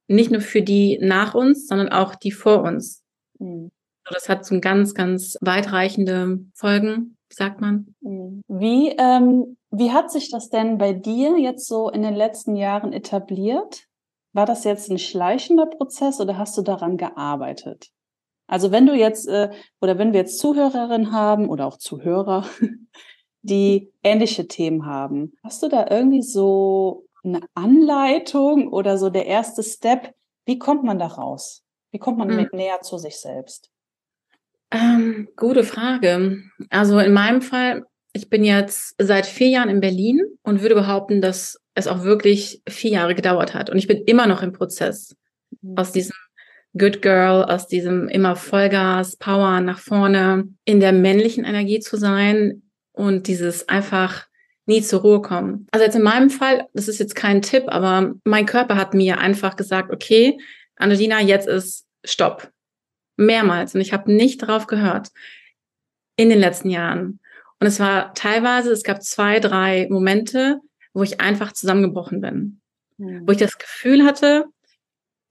Nicht 0.07 0.31
nur 0.31 0.41
für 0.41 0.63
die 0.63 0.97
nach 0.99 1.35
uns, 1.35 1.67
sondern 1.67 1.89
auch 1.89 2.15
die 2.15 2.31
vor 2.31 2.63
uns. 2.63 3.03
Mhm. 3.37 3.71
Das 4.09 4.29
hat 4.29 4.45
so 4.45 4.59
ganz, 4.59 4.95
ganz 4.95 5.37
weitreichende 5.41 6.39
Folgen, 6.55 7.17
sagt 7.29 7.61
man. 7.61 7.93
Mhm. 8.01 8.41
Wie, 8.47 8.95
ähm, 8.97 9.57
wie 9.71 9.91
hat 9.91 10.11
sich 10.11 10.31
das 10.31 10.49
denn 10.49 10.77
bei 10.77 10.93
dir 10.93 11.37
jetzt 11.37 11.67
so 11.67 11.89
in 11.89 12.01
den 12.01 12.15
letzten 12.15 12.55
Jahren 12.55 12.93
etabliert? 12.93 13.85
War 14.33 14.45
das 14.45 14.63
jetzt 14.63 14.89
ein 14.89 14.99
schleichender 14.99 15.65
Prozess 15.65 16.19
oder 16.19 16.37
hast 16.37 16.57
du 16.57 16.61
daran 16.61 16.97
gearbeitet? 16.97 17.89
Also 18.47 18.71
wenn 18.71 18.87
du 18.87 18.95
jetzt 18.95 19.27
äh, 19.27 19.51
oder 19.79 19.97
wenn 19.97 20.11
wir 20.11 20.21
jetzt 20.21 20.39
Zuhörerinnen 20.39 21.11
haben 21.11 21.49
oder 21.49 21.67
auch 21.67 21.77
Zuhörer, 21.77 22.45
die 23.41 23.91
ähnliche 24.03 24.47
Themen 24.47 24.85
haben, 24.85 25.33
hast 25.43 25.61
du 25.61 25.67
da 25.67 25.87
irgendwie 25.89 26.23
so 26.23 27.05
eine 27.23 27.41
Anleitung 27.53 28.71
oder 28.71 28.97
so 28.97 29.09
der 29.09 29.27
erste 29.27 29.61
Step? 29.63 30.13
Wie 30.45 30.57
kommt 30.57 30.83
man 30.83 30.97
da 30.97 31.07
raus? 31.07 31.63
Wie 31.91 31.99
kommt 31.99 32.17
man 32.17 32.27
mhm. 32.27 32.49
näher 32.53 32.81
zu 32.81 32.97
sich 32.97 33.17
selbst? 33.17 33.69
Ähm, 34.71 35.29
gute 35.35 35.63
Frage. 35.63 36.43
Also 36.69 36.99
in 36.99 37.13
meinem 37.13 37.41
Fall, 37.41 37.85
ich 38.13 38.29
bin 38.29 38.43
jetzt 38.43 38.95
seit 38.97 39.25
vier 39.25 39.49
Jahren 39.49 39.69
in 39.69 39.79
Berlin 39.79 40.21
und 40.43 40.61
würde 40.61 40.75
behaupten, 40.75 41.21
dass 41.21 41.59
es 41.75 41.87
auch 41.87 42.03
wirklich 42.03 42.61
vier 42.67 42.91
Jahre 42.91 43.15
gedauert 43.15 43.53
hat. 43.53 43.69
Und 43.69 43.77
ich 43.77 43.87
bin 43.87 44.03
immer 44.05 44.27
noch 44.27 44.41
im 44.41 44.53
Prozess 44.53 45.15
mhm. 45.61 45.77
aus 45.77 45.91
diesem 45.91 46.15
Good 46.77 47.01
Girl, 47.01 47.43
aus 47.43 47.67
diesem 47.67 48.07
immer 48.09 48.35
Vollgas, 48.35 49.17
Power 49.17 49.61
nach 49.61 49.79
vorne, 49.79 50.47
in 50.65 50.79
der 50.79 50.91
männlichen 50.91 51.43
Energie 51.43 51.79
zu 51.79 51.97
sein 51.97 52.63
und 52.91 53.27
dieses 53.27 53.67
einfach 53.69 54.27
nie 54.65 54.81
zur 54.81 55.01
Ruhe 55.01 55.21
kommen. 55.21 55.67
Also 55.71 55.83
jetzt 55.85 55.95
in 55.95 56.03
meinem 56.03 56.29
Fall, 56.29 56.67
das 56.73 56.87
ist 56.87 56.99
jetzt 56.99 57.15
kein 57.15 57.41
Tipp, 57.41 57.63
aber 57.67 58.13
mein 58.23 58.45
Körper 58.45 58.75
hat 58.75 58.93
mir 58.93 59.17
einfach 59.17 59.55
gesagt, 59.55 59.91
okay, 59.91 60.37
Angelina, 60.75 61.21
jetzt 61.21 61.47
ist 61.47 61.85
Stopp. 62.05 62.51
Mehrmals. 63.17 63.75
Und 63.75 63.81
ich 63.81 63.91
habe 63.91 64.11
nicht 64.13 64.41
darauf 64.41 64.67
gehört 64.67 65.09
in 66.15 66.29
den 66.29 66.39
letzten 66.39 66.69
Jahren. 66.69 67.19
Und 67.59 67.67
es 67.67 67.79
war 67.79 68.13
teilweise, 68.13 68.71
es 68.71 68.83
gab 68.83 69.03
zwei, 69.03 69.39
drei 69.39 69.87
Momente, 69.89 70.59
wo 70.93 71.03
ich 71.03 71.19
einfach 71.19 71.51
zusammengebrochen 71.51 72.21
bin. 72.21 72.61
Mhm. 72.97 73.23
Wo 73.25 73.31
ich 73.31 73.37
das 73.37 73.57
Gefühl 73.57 74.05
hatte, 74.05 74.45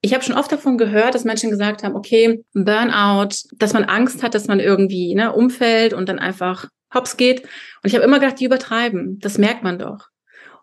ich 0.00 0.14
habe 0.14 0.22
schon 0.22 0.36
oft 0.36 0.52
davon 0.52 0.78
gehört, 0.78 1.14
dass 1.14 1.24
Menschen 1.24 1.50
gesagt 1.50 1.82
haben, 1.82 1.96
okay, 1.96 2.44
Burnout, 2.52 3.34
dass 3.56 3.72
man 3.72 3.84
Angst 3.84 4.22
hat, 4.22 4.34
dass 4.34 4.46
man 4.46 4.60
irgendwie 4.60 5.14
ne, 5.14 5.32
umfällt 5.32 5.92
und 5.92 6.08
dann 6.08 6.18
einfach 6.18 6.68
hops 6.94 7.16
geht. 7.16 7.42
Und 7.42 7.50
ich 7.84 7.94
habe 7.94 8.04
immer 8.04 8.20
gedacht, 8.20 8.38
die 8.38 8.44
übertreiben. 8.44 9.18
Das 9.18 9.38
merkt 9.38 9.62
man 9.62 9.78
doch. 9.78 10.08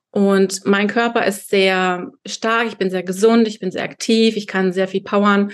Und 0.10 0.66
mein 0.66 0.88
Körper 0.88 1.26
ist 1.26 1.50
sehr 1.50 2.10
stark, 2.26 2.68
ich 2.68 2.78
bin 2.78 2.90
sehr 2.90 3.04
gesund, 3.04 3.50
ich 3.50 3.60
bin 3.60 3.72
sehr 3.72 3.84
aktiv, 3.84 4.38
ich 4.38 4.48
kann 4.48 4.72
sehr 4.72 4.88
viel 4.88 5.02
powern. 5.02 5.52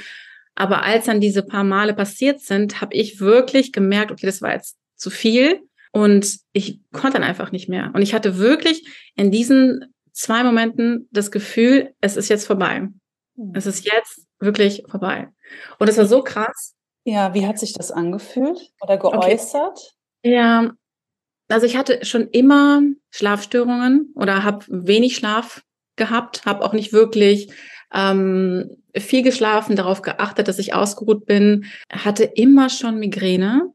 Aber 0.53 0.83
als 0.83 1.05
dann 1.05 1.19
diese 1.19 1.41
paar 1.41 1.63
Male 1.63 1.95
passiert 1.95 2.41
sind, 2.41 2.79
habe 2.79 2.93
ich 2.93 3.19
wirklich 3.19 3.71
gemerkt, 3.71 4.11
okay, 4.11 4.27
das 4.27 4.41
war 4.43 4.53
jetzt 4.53 4.77
zu 4.95 5.09
viel. 5.09 5.61
Und 5.91 6.39
ich 6.53 6.79
konnte 6.93 7.19
dann 7.19 7.27
einfach 7.27 7.51
nicht 7.51 7.67
mehr. 7.67 7.91
Und 7.93 8.01
ich 8.01 8.13
hatte 8.13 8.37
wirklich 8.37 8.87
in 9.15 9.31
diesen 9.31 9.93
zwei 10.13 10.43
Momenten 10.43 11.07
das 11.11 11.31
Gefühl, 11.31 11.93
es 12.01 12.17
ist 12.17 12.29
jetzt 12.29 12.47
vorbei. 12.47 12.87
Hm. 13.35 13.53
Es 13.53 13.65
ist 13.65 13.85
jetzt 13.85 14.27
wirklich 14.39 14.83
vorbei. 14.89 15.29
Und 15.79 15.89
es 15.89 15.97
war 15.97 16.05
so 16.05 16.23
krass. 16.23 16.75
Ja, 17.03 17.33
wie 17.33 17.45
hat 17.45 17.59
sich 17.59 17.73
das 17.73 17.91
angefühlt 17.91 18.71
oder 18.81 18.97
geäußert? 18.97 19.95
Okay. 20.23 20.35
Ja, 20.35 20.71
also 21.49 21.65
ich 21.65 21.75
hatte 21.75 22.05
schon 22.05 22.27
immer 22.29 22.81
Schlafstörungen 23.09 24.13
oder 24.15 24.43
habe 24.43 24.65
wenig 24.69 25.15
Schlaf 25.15 25.63
gehabt, 25.95 26.45
habe 26.45 26.63
auch 26.63 26.73
nicht 26.73 26.93
wirklich 26.93 27.51
ähm, 27.93 28.77
viel 28.95 29.23
geschlafen, 29.23 29.75
darauf 29.75 30.01
geachtet, 30.01 30.47
dass 30.47 30.59
ich 30.59 30.73
ausgeruht 30.73 31.25
bin, 31.25 31.65
hatte 31.91 32.23
immer 32.23 32.69
schon 32.69 32.99
Migräne. 32.99 33.73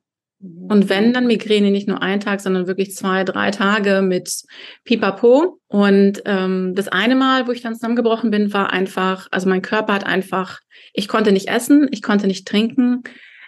Und 0.69 0.89
wenn, 0.89 1.13
dann 1.13 1.27
Migräne 1.27 1.71
nicht 1.71 1.89
nur 1.89 2.03
ein 2.03 2.21
Tag, 2.21 2.41
sondern 2.41 2.67
wirklich 2.67 2.95
zwei, 2.95 3.25
drei 3.25 3.51
Tage 3.51 4.03
mit 4.03 4.43
Pipapo. 4.85 5.61
Und 5.69 6.23
ähm, 6.25 6.75
das 6.75 6.89
eine 6.89 7.15
Mal, 7.15 7.47
wo 7.47 7.53
ich 7.53 7.63
dann 7.63 7.75
zusammengebrochen 7.75 8.31
bin, 8.31 8.53
war 8.53 8.73
einfach, 8.73 9.29
also 9.31 9.49
mein 9.49 9.63
Körper 9.63 9.95
hat 9.95 10.05
einfach, 10.05 10.61
ich 10.93 11.09
konnte 11.09 11.33
nicht 11.33 11.49
essen, 11.49 11.89
ich 11.91 12.03
konnte 12.03 12.27
nicht 12.27 12.47
trinken. 12.47 13.03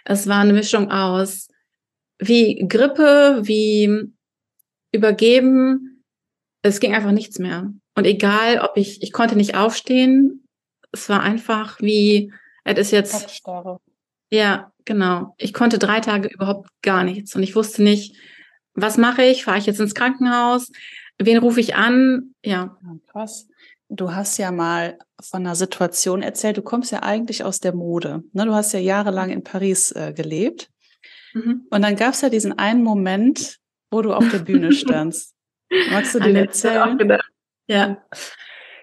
Es 0.05 0.27
war 0.27 0.39
eine 0.39 0.53
Mischung 0.53 0.91
aus 0.91 1.49
wie 2.19 2.65
Grippe, 2.67 3.39
wie 3.43 4.11
übergeben. 4.91 6.03
Es 6.61 6.79
ging 6.79 6.93
einfach 6.93 7.11
nichts 7.11 7.39
mehr. 7.39 7.71
Und 7.95 8.05
egal, 8.05 8.59
ob 8.59 8.75
ich, 8.75 9.01
ich 9.01 9.11
konnte 9.11 9.35
nicht 9.35 9.55
aufstehen, 9.55 10.45
es 10.91 11.09
war 11.09 11.21
einfach 11.21 11.79
wie, 11.81 12.31
es 12.63 12.77
ist 12.77 12.91
jetzt. 12.91 13.13
Kopfstarre. 13.13 13.79
Ja, 14.31 14.71
genau. 14.89 15.35
Ich 15.37 15.53
konnte 15.53 15.77
drei 15.77 15.99
Tage 15.99 16.29
überhaupt 16.29 16.67
gar 16.81 17.03
nichts 17.03 17.35
und 17.35 17.43
ich 17.43 17.55
wusste 17.55 17.83
nicht, 17.83 18.17
was 18.73 18.97
mache 18.97 19.21
ich? 19.23 19.43
Fahre 19.43 19.59
ich 19.59 19.67
jetzt 19.67 19.79
ins 19.79 19.93
Krankenhaus? 19.93 20.71
Wen 21.19 21.37
rufe 21.37 21.59
ich 21.59 21.75
an? 21.75 22.33
Ja. 22.43 22.75
ja. 22.81 22.97
Krass. 23.11 23.47
Du 23.87 24.13
hast 24.13 24.39
ja 24.39 24.51
mal 24.51 24.97
von 25.21 25.41
einer 25.41 25.55
Situation 25.55 26.23
erzählt. 26.23 26.57
Du 26.57 26.63
kommst 26.63 26.91
ja 26.91 27.03
eigentlich 27.03 27.43
aus 27.43 27.59
der 27.59 27.75
Mode. 27.75 28.23
Ne? 28.33 28.45
Du 28.45 28.55
hast 28.55 28.73
ja 28.73 28.79
jahrelang 28.79 29.29
in 29.29 29.43
Paris 29.43 29.91
äh, 29.91 30.11
gelebt. 30.11 30.69
Mhm. 31.33 31.67
Und 31.69 31.81
dann 31.83 31.95
gab 31.95 32.15
es 32.15 32.21
ja 32.21 32.29
diesen 32.29 32.57
einen 32.57 32.83
Moment, 32.83 33.57
wo 33.91 34.01
du 34.01 34.13
auf 34.13 34.27
der 34.29 34.39
Bühne 34.39 34.71
standst. 34.73 35.35
Magst 35.91 36.15
du 36.15 36.19
den 36.19 36.35
erzählen? 36.35 37.19
Ja. 37.67 38.03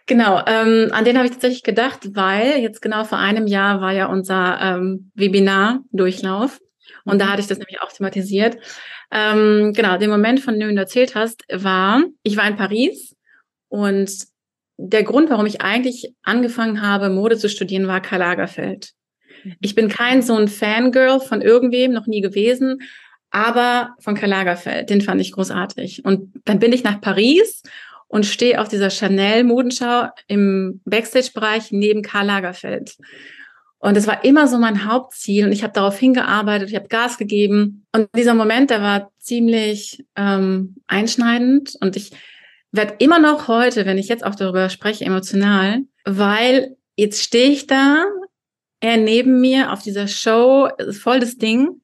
Genau, 0.07 0.41
ähm, 0.47 0.91
an 0.93 1.05
den 1.05 1.17
habe 1.17 1.27
ich 1.27 1.33
tatsächlich 1.33 1.65
gedacht, 1.65 2.15
weil 2.15 2.59
jetzt 2.61 2.81
genau 2.81 3.03
vor 3.03 3.19
einem 3.19 3.49
Jahr 3.49 3.81
war 3.81 3.93
ja 3.93 4.07
unser 4.07 4.59
ähm, 4.61 5.11
Webinar-Durchlauf 5.15 6.61
und 7.05 7.19
da 7.21 7.27
mhm. 7.27 7.31
hatte 7.31 7.41
ich 7.41 7.49
das 7.49 7.59
nämlich 7.59 7.81
auch 7.81 7.91
thematisiert. 7.91 8.57
Ähm, 9.11 9.73
genau, 9.75 9.99
den 9.99 10.11
Moment, 10.11 10.41
von 10.41 10.59
dem 10.59 10.75
du 10.75 10.81
erzählt 10.81 11.17
hast, 11.17 11.45
war, 11.53 12.05
ich 12.23 12.37
war 12.37 12.47
in 12.47 12.57
Paris 12.57 13.17
und 13.69 14.11
der 14.79 15.03
Grund, 15.03 15.31
warum 15.31 15.47
ich 15.47 15.61
eigentlich 15.61 16.15
angefangen 16.23 16.83
habe, 16.83 17.09
Mode 17.09 17.37
zu 17.37 17.49
studieren, 17.49 17.89
war 17.89 18.01
Karl 18.01 18.21
Lagerfeld. 18.21 18.91
Mhm. 19.43 19.57
Ich 19.61 19.75
bin 19.75 19.89
kein 19.89 20.23
so 20.23 20.37
ein 20.37 20.49
Fangirl 20.49 21.19
von 21.19 21.43
irgendwem, 21.43 21.93
noch 21.93 22.07
nie 22.07 22.21
gewesen, 22.21 22.79
aber 23.31 23.95
von 23.99 24.15
Karl 24.15 24.31
Lagerfeld, 24.31 24.89
den 24.89 25.01
fand 25.01 25.21
ich 25.21 25.33
großartig. 25.33 26.05
Und 26.05 26.33
dann 26.45 26.61
bin 26.61 26.73
ich 26.73 26.85
nach 26.85 27.01
Paris 27.01 27.63
und 28.09 28.27
stehe 28.27 28.61
auf 28.61 28.69
dieser 28.69 28.91
Chanel-Modenschau 28.91 30.09
im 30.29 30.81
Backstage-Bereich 30.85 31.73
neben 31.73 32.03
Karl 32.03 32.27
Lagerfeld. 32.27 32.97
Und 33.79 33.97
das 33.97 34.07
war 34.07 34.25
immer 34.25 34.49
so 34.49 34.59
mein 34.59 34.87
Hauptziel 34.91 35.45
und 35.45 35.53
ich 35.53 35.63
habe 35.63 35.73
darauf 35.73 35.99
hingearbeitet, 35.99 36.71
ich 36.71 36.77
habe 36.77 36.89
Gas 36.89 37.19
gegeben. 37.19 37.87
Und 37.93 38.09
dieser 38.17 38.35
Moment, 38.35 38.71
der 38.71 38.81
war 38.81 39.13
ziemlich 39.19 40.05
ähm, 40.17 40.77
einschneidend 40.87 41.75
und 41.81 41.97
ich 41.97 42.13
werde 42.73 42.95
immer 42.99 43.19
noch 43.19 43.49
heute, 43.49 43.87
wenn 43.87 43.99
ich 43.99 44.09
jetzt 44.09 44.25
auch 44.25 44.35
darüber 44.35 44.69
spreche, 44.69 45.05
emotional, 45.05 45.81
weil 46.05 46.77
jetzt 46.97 47.23
stehe 47.23 47.51
ich 47.51 47.67
da, 47.67 48.05
er 48.81 48.97
neben 48.97 49.41
mir 49.41 49.73
auf 49.73 49.83
dieser 49.83 50.09
Show, 50.09 50.69
voll 50.93 51.21
das 51.21 51.37
Ding. 51.37 51.81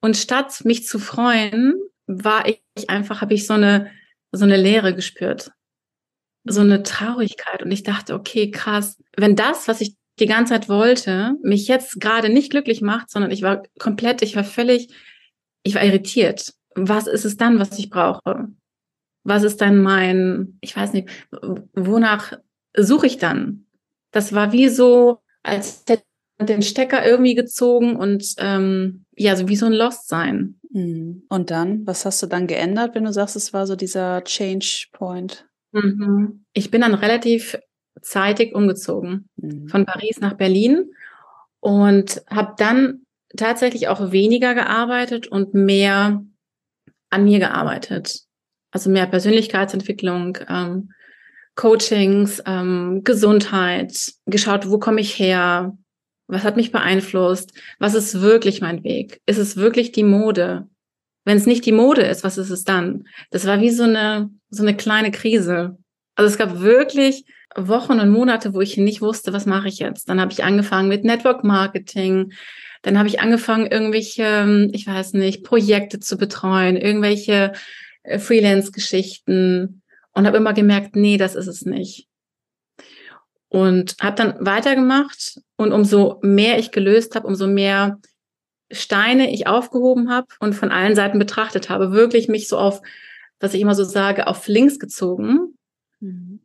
Und 0.00 0.16
statt 0.16 0.64
mich 0.64 0.86
zu 0.86 0.98
freuen, 0.98 1.74
war 2.06 2.46
ich 2.48 2.60
einfach, 2.88 3.20
habe 3.20 3.34
ich 3.34 3.46
so 3.46 3.54
eine 3.54 3.90
so 4.32 4.44
eine 4.44 4.56
Leere 4.56 4.94
gespürt, 4.94 5.52
so 6.44 6.60
eine 6.60 6.82
Traurigkeit. 6.82 7.62
Und 7.62 7.70
ich 7.70 7.82
dachte, 7.82 8.14
okay, 8.14 8.50
krass, 8.50 8.98
wenn 9.16 9.36
das, 9.36 9.68
was 9.68 9.80
ich 9.80 9.96
die 10.18 10.26
ganze 10.26 10.54
Zeit 10.54 10.68
wollte, 10.68 11.34
mich 11.42 11.68
jetzt 11.68 12.00
gerade 12.00 12.28
nicht 12.28 12.50
glücklich 12.50 12.80
macht, 12.80 13.10
sondern 13.10 13.30
ich 13.30 13.42
war 13.42 13.62
komplett, 13.78 14.22
ich 14.22 14.36
war 14.36 14.44
völlig, 14.44 14.92
ich 15.62 15.74
war 15.74 15.84
irritiert. 15.84 16.54
Was 16.74 17.06
ist 17.06 17.24
es 17.24 17.36
dann, 17.36 17.58
was 17.58 17.78
ich 17.78 17.90
brauche? 17.90 18.48
Was 19.24 19.42
ist 19.42 19.60
dann 19.60 19.82
mein, 19.82 20.58
ich 20.60 20.76
weiß 20.76 20.92
nicht, 20.92 21.08
wonach 21.74 22.32
suche 22.76 23.06
ich 23.06 23.18
dann? 23.18 23.66
Das 24.10 24.32
war 24.32 24.52
wie 24.52 24.68
so, 24.68 25.20
als 25.42 25.84
hätte 25.88 26.07
den 26.40 26.62
Stecker 26.62 27.04
irgendwie 27.04 27.34
gezogen 27.34 27.96
und 27.96 28.34
ähm, 28.38 29.04
ja, 29.16 29.34
so 29.36 29.48
wie 29.48 29.56
so 29.56 29.66
ein 29.66 29.72
Lost 29.72 30.08
sein. 30.08 30.58
Mhm. 30.70 31.24
Und 31.28 31.50
dann, 31.50 31.86
was 31.86 32.04
hast 32.04 32.22
du 32.22 32.26
dann 32.26 32.46
geändert, 32.46 32.94
wenn 32.94 33.04
du 33.04 33.12
sagst, 33.12 33.36
es 33.36 33.52
war 33.52 33.66
so 33.66 33.74
dieser 33.74 34.22
Change 34.24 34.86
Point? 34.92 35.46
Mhm. 35.72 36.44
Ich 36.52 36.70
bin 36.70 36.80
dann 36.80 36.94
relativ 36.94 37.58
zeitig 38.00 38.54
umgezogen 38.54 39.28
mhm. 39.36 39.68
von 39.68 39.84
Paris 39.84 40.20
nach 40.20 40.34
Berlin 40.34 40.92
und 41.60 42.22
habe 42.28 42.54
dann 42.56 43.02
tatsächlich 43.36 43.88
auch 43.88 44.12
weniger 44.12 44.54
gearbeitet 44.54 45.26
und 45.26 45.54
mehr 45.54 46.24
an 47.10 47.24
mir 47.24 47.38
gearbeitet. 47.38 48.20
Also 48.70 48.90
mehr 48.90 49.06
Persönlichkeitsentwicklung, 49.06 50.38
ähm, 50.48 50.90
Coachings, 51.54 52.42
ähm, 52.46 53.00
Gesundheit, 53.02 54.12
geschaut, 54.26 54.70
wo 54.70 54.78
komme 54.78 55.00
ich 55.00 55.18
her, 55.18 55.76
was 56.28 56.44
hat 56.44 56.56
mich 56.56 56.70
beeinflusst? 56.70 57.52
Was 57.78 57.94
ist 57.94 58.20
wirklich 58.20 58.60
mein 58.60 58.84
Weg? 58.84 59.20
Ist 59.26 59.38
es 59.38 59.56
wirklich 59.56 59.92
die 59.92 60.04
Mode? 60.04 60.68
Wenn 61.24 61.38
es 61.38 61.46
nicht 61.46 61.66
die 61.66 61.72
Mode 61.72 62.02
ist, 62.02 62.22
was 62.22 62.38
ist 62.38 62.50
es 62.50 62.64
dann? 62.64 63.08
Das 63.30 63.46
war 63.46 63.60
wie 63.60 63.70
so 63.70 63.82
eine, 63.82 64.30
so 64.50 64.62
eine 64.62 64.76
kleine 64.76 65.10
Krise. 65.10 65.76
Also 66.14 66.30
es 66.30 66.38
gab 66.38 66.60
wirklich 66.60 67.24
Wochen 67.56 67.98
und 67.98 68.10
Monate, 68.10 68.54
wo 68.54 68.60
ich 68.60 68.76
nicht 68.76 69.00
wusste, 69.00 69.32
was 69.32 69.46
mache 69.46 69.68
ich 69.68 69.78
jetzt. 69.78 70.08
Dann 70.08 70.20
habe 70.20 70.32
ich 70.32 70.44
angefangen 70.44 70.88
mit 70.88 71.04
Network 71.04 71.44
Marketing. 71.44 72.32
Dann 72.82 72.98
habe 72.98 73.08
ich 73.08 73.20
angefangen, 73.20 73.66
irgendwelche, 73.66 74.68
ich 74.72 74.86
weiß 74.86 75.14
nicht, 75.14 75.44
Projekte 75.44 75.98
zu 75.98 76.18
betreuen, 76.18 76.76
irgendwelche 76.76 77.52
äh, 78.02 78.18
Freelance-Geschichten 78.18 79.82
und 80.12 80.26
habe 80.26 80.36
immer 80.36 80.52
gemerkt, 80.52 80.94
nee, 80.94 81.16
das 81.16 81.34
ist 81.34 81.46
es 81.46 81.64
nicht 81.64 82.07
und 83.48 83.96
habe 84.00 84.16
dann 84.16 84.34
weitergemacht 84.44 85.40
und 85.56 85.72
umso 85.72 86.18
mehr 86.22 86.58
ich 86.58 86.70
gelöst 86.70 87.14
habe, 87.14 87.26
umso 87.26 87.46
mehr 87.46 87.98
Steine 88.70 89.32
ich 89.32 89.46
aufgehoben 89.46 90.10
habe 90.10 90.26
und 90.40 90.54
von 90.54 90.70
allen 90.70 90.94
Seiten 90.94 91.18
betrachtet 91.18 91.70
habe, 91.70 91.92
wirklich 91.92 92.28
mich 92.28 92.48
so 92.48 92.58
auf, 92.58 92.82
was 93.40 93.54
ich 93.54 93.60
immer 93.60 93.74
so 93.74 93.84
sage, 93.84 94.26
auf 94.26 94.46
links 94.46 94.78
gezogen. 94.78 95.56
Mhm. 96.00 96.40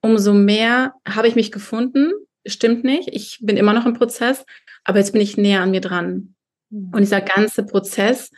Umso 0.00 0.32
mehr 0.32 0.94
habe 1.06 1.28
ich 1.28 1.34
mich 1.34 1.50
gefunden. 1.50 2.12
Stimmt 2.46 2.84
nicht. 2.84 3.08
Ich 3.12 3.38
bin 3.42 3.56
immer 3.56 3.72
noch 3.72 3.84
im 3.84 3.94
Prozess, 3.94 4.46
aber 4.84 4.98
jetzt 4.98 5.12
bin 5.12 5.20
ich 5.20 5.36
näher 5.36 5.60
an 5.60 5.72
mir 5.72 5.80
dran. 5.80 6.34
Mhm. 6.70 6.90
Und 6.92 7.00
dieser 7.00 7.20
ganze 7.20 7.64
Prozess 7.64 8.30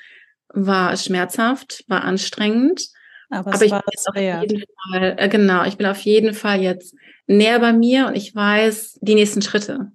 war 0.48 0.96
schmerzhaft, 0.96 1.84
war 1.88 2.04
anstrengend. 2.04 2.88
Aber, 3.32 3.54
aber 3.54 3.64
ich 3.64 3.70
bin 3.70 3.80
auf 3.80 4.16
jeden 4.16 4.64
Fall, 4.90 5.14
äh, 5.16 5.28
genau, 5.28 5.64
ich 5.64 5.78
bin 5.78 5.86
auf 5.86 6.00
jeden 6.00 6.34
Fall 6.34 6.60
jetzt 6.60 6.94
näher 7.26 7.58
bei 7.60 7.72
mir 7.72 8.08
und 8.08 8.14
ich 8.14 8.34
weiß 8.34 8.98
die 9.00 9.14
nächsten 9.14 9.40
Schritte. 9.40 9.90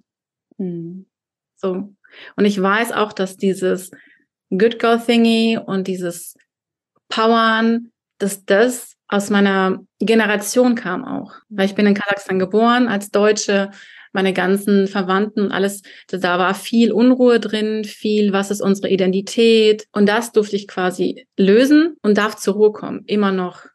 Mhm. 0.56 1.06
So. 1.54 1.94
Und 2.34 2.44
ich 2.44 2.60
weiß 2.60 2.90
auch, 2.90 3.12
dass 3.12 3.36
dieses 3.36 3.92
Good 4.50 4.80
Girl 4.80 5.00
Thingy 5.00 5.56
und 5.64 5.86
dieses 5.86 6.34
Powern, 7.08 7.92
dass 8.18 8.44
das 8.44 8.96
aus 9.06 9.30
meiner 9.30 9.84
Generation 10.00 10.74
kam 10.74 11.04
auch. 11.04 11.34
Weil 11.48 11.66
ich 11.66 11.76
bin 11.76 11.86
in 11.86 11.94
Kasachstan 11.94 12.40
geboren 12.40 12.88
als 12.88 13.10
Deutsche, 13.10 13.70
meine 14.12 14.32
ganzen 14.32 14.86
Verwandten 14.86 15.40
und 15.40 15.52
alles, 15.52 15.82
da 16.08 16.38
war 16.38 16.54
viel 16.54 16.92
Unruhe 16.92 17.40
drin, 17.40 17.84
viel, 17.84 18.32
was 18.32 18.50
ist 18.50 18.60
unsere 18.60 18.88
Identität? 18.88 19.86
Und 19.92 20.08
das 20.08 20.32
durfte 20.32 20.56
ich 20.56 20.68
quasi 20.68 21.26
lösen 21.36 21.96
und 22.02 22.18
darf 22.18 22.36
zur 22.36 22.54
Ruhe 22.54 22.72
kommen, 22.72 23.04
immer 23.06 23.32
noch. 23.32 23.66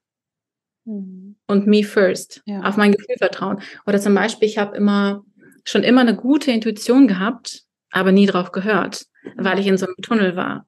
Mhm. 0.85 1.35
Und 1.47 1.67
me 1.67 1.83
first, 1.83 2.41
ja. 2.45 2.61
auf 2.61 2.77
mein 2.77 2.91
Gefühl 2.91 3.17
vertrauen. 3.17 3.61
Oder 3.85 3.99
zum 3.99 4.15
Beispiel, 4.15 4.47
ich 4.47 4.57
habe 4.57 4.75
immer, 4.75 5.23
schon 5.65 5.83
immer 5.83 6.01
eine 6.01 6.15
gute 6.15 6.51
Intuition 6.51 7.07
gehabt, 7.07 7.63
aber 7.91 8.11
nie 8.11 8.25
drauf 8.25 8.51
gehört, 8.51 9.05
weil 9.35 9.59
ich 9.59 9.67
in 9.67 9.77
so 9.77 9.85
einem 9.85 9.95
Tunnel 10.01 10.35
war. 10.35 10.65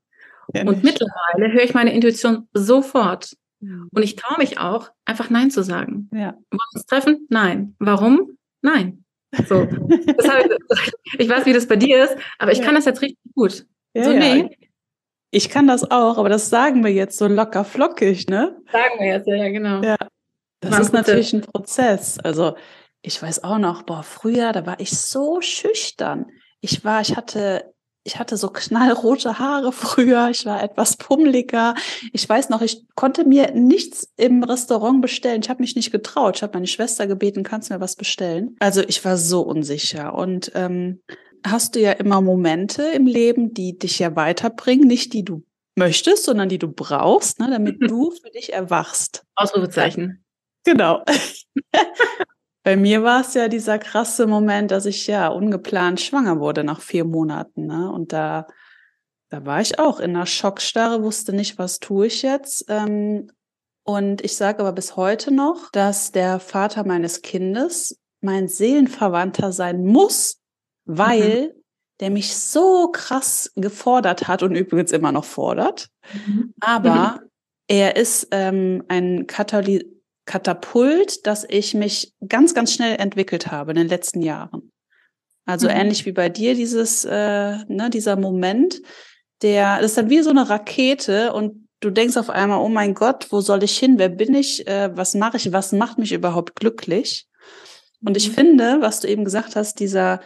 Ja, 0.54 0.62
und 0.64 0.84
mittlerweile 0.84 1.52
höre 1.54 1.64
ich 1.64 1.74
meine 1.74 1.94
Intuition 1.94 2.48
sofort. 2.54 3.36
Und 3.62 4.04
ich 4.04 4.16
traue 4.16 4.38
mich 4.38 4.60
auch, 4.60 4.92
einfach 5.06 5.30
Nein 5.30 5.50
zu 5.50 5.64
sagen. 5.64 6.10
Ja. 6.14 6.34
Wollen 6.34 6.44
wir 6.52 6.76
uns 6.76 6.86
treffen? 6.86 7.28
Nein. 7.30 7.76
Warum? 7.80 8.38
Nein. 8.62 9.05
So. 9.48 9.68
ich, 9.90 10.94
ich, 11.20 11.30
weiß, 11.30 11.46
wie 11.46 11.54
das 11.54 11.68
bei 11.68 11.76
dir 11.76 12.04
ist, 12.04 12.16
aber 12.40 12.52
ich 12.52 12.60
ja. 12.60 12.66
kann 12.66 12.76
das 12.76 12.86
jetzt 12.86 13.02
richtig 13.02 13.34
gut. 13.34 13.66
Ja, 13.94 14.04
so, 14.06 14.14
nee. 14.14 14.50
Ich 15.32 15.50
kann 15.50 15.68
das 15.68 15.90
auch, 15.90 16.18
aber 16.18 16.30
das 16.30 16.50
sagen 16.50 16.84
wir 16.84 16.92
jetzt 16.92 17.18
so 17.18 17.28
locker 17.28 17.66
flockig, 17.66 18.28
ne? 18.28 18.56
Sagen 18.72 19.00
wir 19.00 19.08
jetzt, 19.08 19.28
ja, 19.28 19.50
genau. 19.50 19.82
Ja. 19.82 19.98
Das 20.62 20.72
Man 20.72 20.82
ist 20.82 20.94
natürlich 20.94 21.34
ein 21.34 21.42
Prozess. 21.42 22.20
Also 22.20 22.56
ich 23.02 23.22
weiß 23.22 23.44
auch 23.44 23.58
noch, 23.58 23.84
boah, 23.84 24.04
früher, 24.04 24.52
da 24.52 24.66
war 24.66 24.80
ich 24.80 24.98
so 24.98 25.42
schüchtern. 25.42 26.28
Ich 26.62 26.84
war, 26.84 27.02
ich 27.02 27.16
hatte 27.16 27.75
ich 28.06 28.20
hatte 28.20 28.38
so 28.38 28.50
knallrote 28.50 29.40
Haare 29.40 29.72
früher, 29.72 30.30
ich 30.30 30.46
war 30.46 30.62
etwas 30.62 30.96
pummeliger. 30.96 31.74
Ich 32.14 32.30
weiß 32.30 32.50
noch, 32.50 32.62
ich 32.62 32.86
konnte 32.94 33.26
mir 33.26 33.52
nichts 33.52 34.14
im 34.16 34.44
Restaurant 34.44 35.02
bestellen. 35.02 35.42
Ich 35.42 35.50
habe 35.50 35.64
mich 35.64 35.76
nicht 35.76 35.92
getraut. 35.92 36.38
Ich 36.38 36.44
habe 36.44 36.54
meine 36.54 36.68
Schwester 36.68 37.08
gebeten, 37.08 37.44
kannst 37.44 37.70
du 37.70 37.74
mir 37.74 37.82
was 37.82 37.96
bestellen? 37.96 38.56
Also 38.60 38.82
ich 38.82 39.04
war 39.04 39.18
so 39.18 39.42
unsicher. 39.42 40.14
Und 40.14 40.52
ähm, 40.54 41.02
hast 41.44 41.76
du 41.76 41.82
ja 41.82 41.94
immer 41.94 42.22
Momente 42.22 42.84
im 42.84 43.08
Leben, 43.08 43.56
die 43.56 43.78
dich 43.78 43.98
ja 43.98 44.16
weiterbringen, 44.16 44.88
nicht 44.88 45.14
die 45.14 45.26
du 45.26 45.44
möchtest, 45.76 46.26
sondern 46.26 46.48
die 46.48 46.60
du 46.60 46.72
brauchst, 46.72 47.40
ne, 47.40 47.50
damit 47.50 47.78
du 47.90 48.12
für 48.12 48.30
dich 48.30 48.54
erwachst. 48.54 49.24
Ausrufezeichen. 49.34 50.24
Genau. 50.64 51.04
Bei 52.66 52.76
mir 52.76 53.04
war 53.04 53.22
es 53.22 53.36
ja 53.36 53.48
dieser 53.48 53.78
krasse 53.78 54.26
Moment, 54.26 54.72
dass 54.72 54.88
ich 54.88 55.06
ja 55.06 55.28
ungeplant 55.28 56.02
schwanger 56.02 56.40
wurde 56.40 56.64
nach 56.64 56.82
vier 56.82 57.06
Monaten. 57.06 57.68
Ne? 57.68 57.92
Und 57.92 58.12
da, 58.12 58.48
da 59.30 59.46
war 59.46 59.62
ich 59.62 59.78
auch 59.78 60.00
in 60.00 60.16
einer 60.16 60.26
Schockstarre, 60.26 61.04
wusste 61.04 61.32
nicht, 61.32 61.60
was 61.60 61.78
tue 61.80 62.08
ich 62.08 62.24
jetzt. 62.24 62.66
Ähm, 62.68 63.30
und 63.84 64.24
ich 64.24 64.36
sage 64.36 64.62
aber 64.62 64.72
bis 64.72 64.96
heute 64.96 65.32
noch, 65.32 65.70
dass 65.74 66.12
der 66.12 66.40
Vater 66.40 66.88
meines 66.88 67.22
Kindes 67.22 68.00
mein 68.22 68.48
Seelenverwandter 68.48 69.52
sein 69.52 69.86
muss, 69.86 70.42
weil 70.86 71.50
mhm. 71.50 71.62
der 72.00 72.10
mich 72.10 72.36
so 72.36 72.90
krass 72.92 73.52
gefordert 73.56 74.28
hat 74.28 74.42
und 74.42 74.56
übrigens 74.56 74.92
immer 74.92 75.12
noch 75.12 75.26
fordert. 75.26 75.90
Mhm. 76.26 76.52
Aber 76.62 77.20
mhm. 77.22 77.30
er 77.68 77.96
ist 77.96 78.30
ähm, 78.32 78.84
ein 78.88 79.28
Kataly 79.28 79.95
Katapult, 80.26 81.26
dass 81.28 81.46
ich 81.48 81.74
mich 81.74 82.14
ganz, 82.28 82.54
ganz 82.54 82.74
schnell 82.74 83.00
entwickelt 83.00 83.52
habe 83.52 83.72
in 83.72 83.78
den 83.78 83.88
letzten 83.88 84.22
Jahren. 84.22 84.72
Also 85.46 85.68
mhm. 85.68 85.76
ähnlich 85.76 86.06
wie 86.06 86.12
bei 86.12 86.30
dir 86.30 86.56
dieses, 86.56 87.06
äh, 87.06 87.58
ne, 87.68 87.90
dieser 87.92 88.16
Moment, 88.16 88.82
der, 89.42 89.78
das 89.78 89.92
ist 89.92 89.98
dann 89.98 90.10
wie 90.10 90.22
so 90.22 90.32
eine 90.32 90.50
Rakete 90.50 91.34
und 91.34 91.68
du 91.80 91.92
denkst 91.92 92.18
auf 92.18 92.30
einmal, 92.30 92.60
oh 92.60 92.70
mein 92.70 92.96
Gott, 92.96 93.28
wo 93.32 93.42
soll 93.42 93.64
ich 93.64 93.78
hin? 93.78 94.00
Wer 94.00 94.10
bin 94.10 94.34
ich? 94.34 94.68
Äh, 94.68 94.96
was 94.96 95.14
mache 95.14 95.38
ich? 95.38 95.52
Was 95.52 95.72
macht 95.72 96.00
mich 96.00 96.14
überhaupt 96.14 96.56
glücklich? 96.56 97.28
Und 98.04 98.18
ich 98.18 98.30
mhm. 98.30 98.34
finde, 98.34 98.78
was 98.82 99.02
du 99.02 99.08
eben 99.08 99.24
gesagt 99.24 99.56
hast, 99.56 99.80
dieser, 99.80 100.22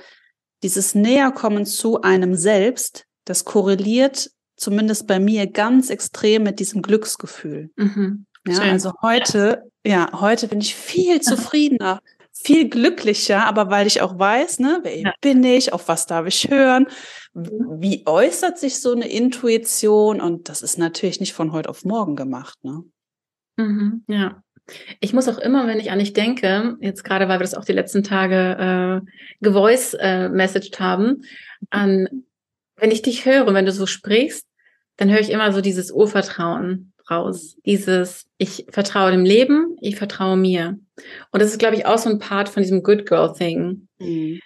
dieses 0.64 0.96
Näherkommen 0.96 1.66
zu 1.66 2.02
einem 2.02 2.36
selbst, 2.36 3.06
das 3.26 3.46
korreliert 3.46 4.32
zumindest 4.56 5.08
bei 5.08 5.20
mir 5.20 5.48
ganz 5.48 5.90
extrem 5.90 6.44
mit 6.44 6.60
diesem 6.60 6.82
Glücksgefühl. 6.82 7.72
Mhm. 7.76 8.26
Ja, 8.52 8.72
also 8.72 8.94
heute 9.02 9.70
ja, 9.86 10.10
heute 10.20 10.48
bin 10.48 10.60
ich 10.62 10.76
viel 10.76 11.22
zufriedener, 11.22 12.02
viel 12.32 12.70
glücklicher, 12.70 13.46
aber 13.46 13.70
weil 13.70 13.88
ich 13.88 14.02
auch 14.02 14.18
weiß, 14.18 14.60
ne, 14.60 14.80
wer 14.84 14.98
ja. 14.98 15.14
bin 15.22 15.44
ich, 15.44 15.74
auf 15.74 15.88
was 15.88 16.06
darf 16.06 16.26
ich 16.28 16.50
hören, 16.50 16.88
wie 17.34 18.04
äußert 18.06 18.58
sich 18.58 18.80
so 18.80 18.92
eine 18.92 19.10
Intuition 19.10 20.22
und 20.22 20.50
das 20.50 20.62
ist 20.62 20.78
natürlich 20.78 21.20
nicht 21.20 21.34
von 21.34 21.52
heute 21.52 21.70
auf 21.70 21.86
morgen 21.86 22.16
gemacht, 22.16 22.58
ne? 22.64 22.84
Mhm, 23.58 24.04
ja. 24.08 24.42
Ich 25.00 25.14
muss 25.14 25.28
auch 25.28 25.40
immer, 25.40 25.66
wenn 25.66 25.80
ich 25.80 25.90
an 25.90 25.98
dich 25.98 26.14
denke, 26.14 26.78
jetzt 26.80 27.04
gerade, 27.04 27.28
weil 27.28 27.40
wir 27.40 27.44
das 27.44 27.56
auch 27.56 27.66
die 27.66 27.74
letzten 27.74 28.04
Tage 28.04 29.04
äh, 29.04 29.12
gevoice-messaged 29.42 30.76
äh, 30.76 30.84
haben, 30.84 31.24
an, 31.72 32.24
wenn 32.76 32.92
ich 32.92 33.02
dich 33.02 33.26
höre, 33.26 33.52
wenn 33.52 33.66
du 33.66 33.72
so 33.72 33.88
sprichst, 33.88 34.46
dann 34.98 35.10
höre 35.10 35.22
ich 35.22 35.32
immer 35.32 35.52
so 35.52 35.62
dieses 35.62 35.92
Urvertrauen 35.92 36.94
raus. 37.10 37.58
Dieses, 37.66 38.28
ich 38.38 38.66
vertraue 38.70 39.12
dem 39.12 39.26
Leben, 39.26 39.76
ich 39.82 39.96
vertraue 39.96 40.38
mir. 40.38 40.80
Und 41.32 41.42
das 41.42 41.52
ist, 41.52 41.60
glaube 41.60 41.76
ich, 41.76 41.86
auch 41.86 41.98
so 41.98 42.10
ein 42.10 42.20
Part 42.20 42.50
von 42.50 42.64
diesem 42.64 42.84
Good 42.84 43.06
Girl 43.06 43.34
Thing. 43.34 43.88
Mhm. 44.00 44.40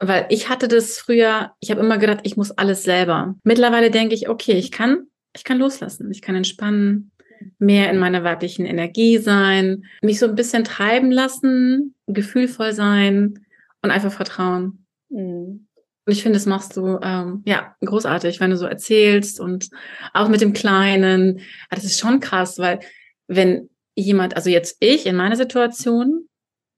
Weil 0.00 0.26
ich 0.28 0.48
hatte 0.48 0.68
das 0.68 0.98
früher, 0.98 1.52
ich 1.60 1.70
habe 1.70 1.80
immer 1.80 1.98
gedacht, 1.98 2.20
ich 2.24 2.36
muss 2.36 2.50
alles 2.50 2.82
selber. 2.82 3.36
Mittlerweile 3.44 3.90
denke 3.90 4.14
ich, 4.14 4.28
okay, 4.28 4.52
ich 4.52 4.70
kann, 4.70 5.06
ich 5.34 5.44
kann 5.44 5.58
loslassen, 5.58 6.10
ich 6.10 6.20
kann 6.20 6.34
entspannen, 6.34 7.12
mehr 7.58 7.90
in 7.90 7.98
meiner 7.98 8.24
weiblichen 8.24 8.66
Energie 8.66 9.18
sein, 9.18 9.84
mich 10.02 10.18
so 10.18 10.26
ein 10.26 10.34
bisschen 10.34 10.64
treiben 10.64 11.10
lassen, 11.10 11.94
gefühlvoll 12.06 12.72
sein 12.72 13.46
und 13.82 13.90
einfach 13.90 14.12
vertrauen. 14.12 14.86
Mhm. 15.08 15.66
Und 16.06 16.12
ich 16.12 16.22
finde, 16.22 16.36
das 16.36 16.46
machst 16.46 16.76
du 16.76 16.98
ähm, 17.02 17.42
ja 17.46 17.74
großartig, 17.84 18.40
wenn 18.40 18.50
du 18.50 18.56
so 18.56 18.66
erzählst 18.66 19.40
und 19.40 19.70
auch 20.12 20.28
mit 20.28 20.40
dem 20.40 20.52
Kleinen. 20.52 21.40
Das 21.70 21.84
ist 21.84 21.98
schon 21.98 22.20
krass, 22.20 22.58
weil 22.58 22.80
wenn 23.26 23.70
jemand, 23.94 24.36
also 24.36 24.50
jetzt 24.50 24.76
ich 24.80 25.06
in 25.06 25.16
meiner 25.16 25.36
Situation 25.36 26.28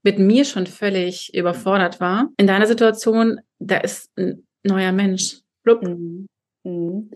mit 0.04 0.18
mir 0.18 0.44
schon 0.44 0.66
völlig 0.66 1.34
überfordert 1.34 2.00
war, 2.00 2.30
in 2.36 2.46
deiner 2.46 2.66
Situation, 2.66 3.40
da 3.58 3.78
ist 3.78 4.10
ein 4.16 4.46
neuer 4.62 4.92
Mensch. 4.92 5.40
Mhm. 5.64 6.28
Mhm. 6.62 7.10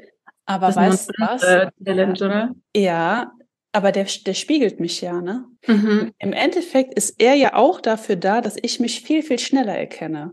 Aber 0.46 0.66
das 0.66 0.76
weißt 0.76 1.10
du 1.10 1.12
was? 1.18 1.40
Challenge, 1.84 2.24
oder? 2.24 2.54
Ja, 2.74 3.32
aber 3.72 3.92
der, 3.92 4.06
der 4.26 4.34
spiegelt 4.34 4.80
mich 4.80 5.00
ja, 5.00 5.20
ne? 5.20 5.44
Mhm. 5.66 6.12
Im 6.18 6.32
Endeffekt 6.32 6.94
ist 6.94 7.20
er 7.20 7.34
ja 7.34 7.54
auch 7.54 7.80
dafür 7.80 8.16
da, 8.16 8.40
dass 8.40 8.56
ich 8.60 8.80
mich 8.80 9.02
viel, 9.02 9.22
viel 9.22 9.38
schneller 9.38 9.76
erkenne. 9.76 10.32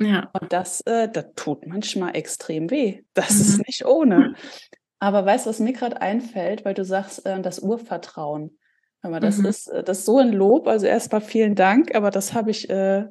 Ja. 0.00 0.30
Und 0.38 0.52
das, 0.52 0.80
äh, 0.82 1.08
das 1.08 1.26
tut 1.36 1.66
manchmal 1.66 2.16
extrem 2.16 2.70
weh. 2.70 3.02
Das 3.14 3.34
mhm. 3.34 3.40
ist 3.40 3.66
nicht 3.66 3.86
ohne. 3.86 4.34
Aber 4.98 5.24
weißt 5.24 5.46
du, 5.46 5.50
was 5.50 5.60
mir 5.60 5.72
gerade 5.72 6.00
einfällt, 6.00 6.64
weil 6.64 6.74
du 6.74 6.84
sagst, 6.84 7.24
äh, 7.26 7.40
das 7.40 7.58
Urvertrauen. 7.58 8.58
Aber 9.02 9.20
das 9.20 9.38
mhm. 9.38 9.46
ist, 9.46 9.68
äh, 9.68 9.82
das 9.82 10.00
ist 10.00 10.06
so 10.06 10.18
ein 10.18 10.32
Lob. 10.32 10.68
Also 10.68 10.86
erstmal 10.86 11.20
vielen 11.20 11.54
Dank, 11.54 11.94
aber 11.94 12.10
das 12.10 12.34
habe 12.34 12.50
ich 12.50 12.68
äh, 12.70 13.06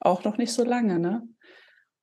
auch 0.00 0.24
noch 0.24 0.38
nicht 0.38 0.52
so 0.52 0.64
lange, 0.64 0.98
ne? 0.98 1.26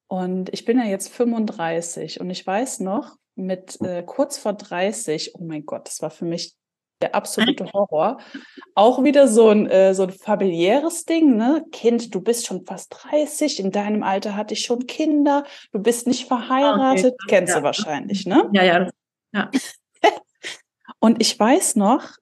Und 0.07 0.53
ich 0.53 0.65
bin 0.65 0.77
ja 0.77 0.85
jetzt 0.85 1.09
35 1.09 2.19
und 2.21 2.29
ich 2.29 2.45
weiß 2.45 2.81
noch, 2.81 3.15
mit 3.35 3.81
äh, 3.81 4.03
kurz 4.03 4.37
vor 4.37 4.53
30, 4.53 5.33
oh 5.35 5.43
mein 5.43 5.65
Gott, 5.65 5.87
das 5.87 6.01
war 6.01 6.11
für 6.11 6.25
mich 6.25 6.55
der 7.01 7.15
absolute 7.15 7.71
Horror. 7.73 8.19
Auch 8.73 9.03
wieder 9.03 9.27
so 9.27 9.49
ein, 9.49 9.67
äh, 9.67 9.93
so 9.93 10.03
ein 10.03 10.11
familiäres 10.11 11.05
Ding, 11.05 11.35
ne? 11.35 11.65
Kind, 11.71 12.13
du 12.13 12.21
bist 12.21 12.45
schon 12.45 12.65
fast 12.65 12.95
30, 13.03 13.59
in 13.59 13.71
deinem 13.71 14.03
Alter 14.03 14.35
hatte 14.35 14.53
ich 14.53 14.61
schon 14.61 14.87
Kinder, 14.87 15.43
du 15.71 15.79
bist 15.79 16.07
nicht 16.07 16.27
verheiratet, 16.27 17.13
okay. 17.13 17.25
kennst 17.27 17.53
ja. 17.53 17.59
du 17.59 17.63
wahrscheinlich, 17.63 18.25
ne? 18.25 18.49
Ja, 18.53 18.63
ja. 18.63 18.89
ja. 19.33 19.51
Und 20.99 21.21
ich 21.21 21.37
weiß 21.37 21.75
noch, 21.75 22.17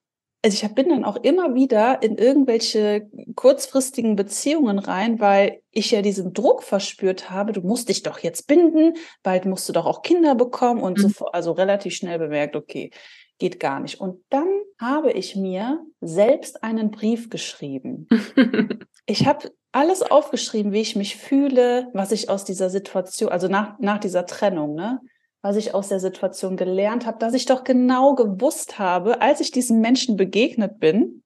also 0.45 0.65
ich 0.65 0.75
bin 0.75 0.89
dann 0.89 1.05
auch 1.05 1.15
immer 1.15 1.55
wieder 1.55 2.01
in 2.03 2.17
irgendwelche 2.17 3.09
kurzfristigen 3.35 4.17
Beziehungen 4.17 4.77
rein, 4.77 5.21
weil 5.21 5.61
ich 5.71 5.91
ja 5.91 6.01
diesen 6.01 6.33
Druck 6.33 6.63
verspürt 6.63 7.29
habe, 7.29 7.53
du 7.53 7.61
musst 7.61 7.87
dich 7.87 8.03
doch 8.03 8.19
jetzt 8.19 8.45
binden, 8.45 8.95
bald 9.23 9.45
musst 9.45 9.69
du 9.69 9.73
doch 9.73 9.85
auch 9.85 10.01
Kinder 10.01 10.35
bekommen 10.35 10.81
und 10.81 10.97
mhm. 10.97 11.09
so, 11.09 11.27
also 11.27 11.53
relativ 11.53 11.95
schnell 11.95 12.19
bemerkt, 12.19 12.57
okay, 12.57 12.91
geht 13.39 13.59
gar 13.59 13.79
nicht. 13.79 13.99
Und 13.99 14.23
dann 14.29 14.47
habe 14.79 15.11
ich 15.11 15.35
mir 15.35 15.85
selbst 16.01 16.63
einen 16.63 16.91
Brief 16.91 17.29
geschrieben. 17.29 18.07
ich 19.05 19.25
habe 19.25 19.51
alles 19.71 20.01
aufgeschrieben, 20.03 20.71
wie 20.71 20.81
ich 20.81 20.95
mich 20.95 21.17
fühle, 21.17 21.89
was 21.93 22.11
ich 22.11 22.29
aus 22.29 22.45
dieser 22.45 22.69
Situation, 22.69 23.29
also 23.29 23.47
nach, 23.47 23.79
nach 23.79 23.97
dieser 23.97 24.25
Trennung, 24.25 24.75
ne, 24.75 25.01
was 25.41 25.55
ich 25.55 25.73
aus 25.73 25.89
der 25.89 25.99
Situation 25.99 26.55
gelernt 26.57 27.05
habe, 27.05 27.17
dass 27.17 27.33
ich 27.33 27.45
doch 27.45 27.63
genau 27.63 28.15
gewusst 28.15 28.79
habe, 28.79 29.21
als 29.21 29.41
ich 29.41 29.51
diesem 29.51 29.81
Menschen 29.81 30.15
begegnet 30.15 30.79
bin, 30.79 31.23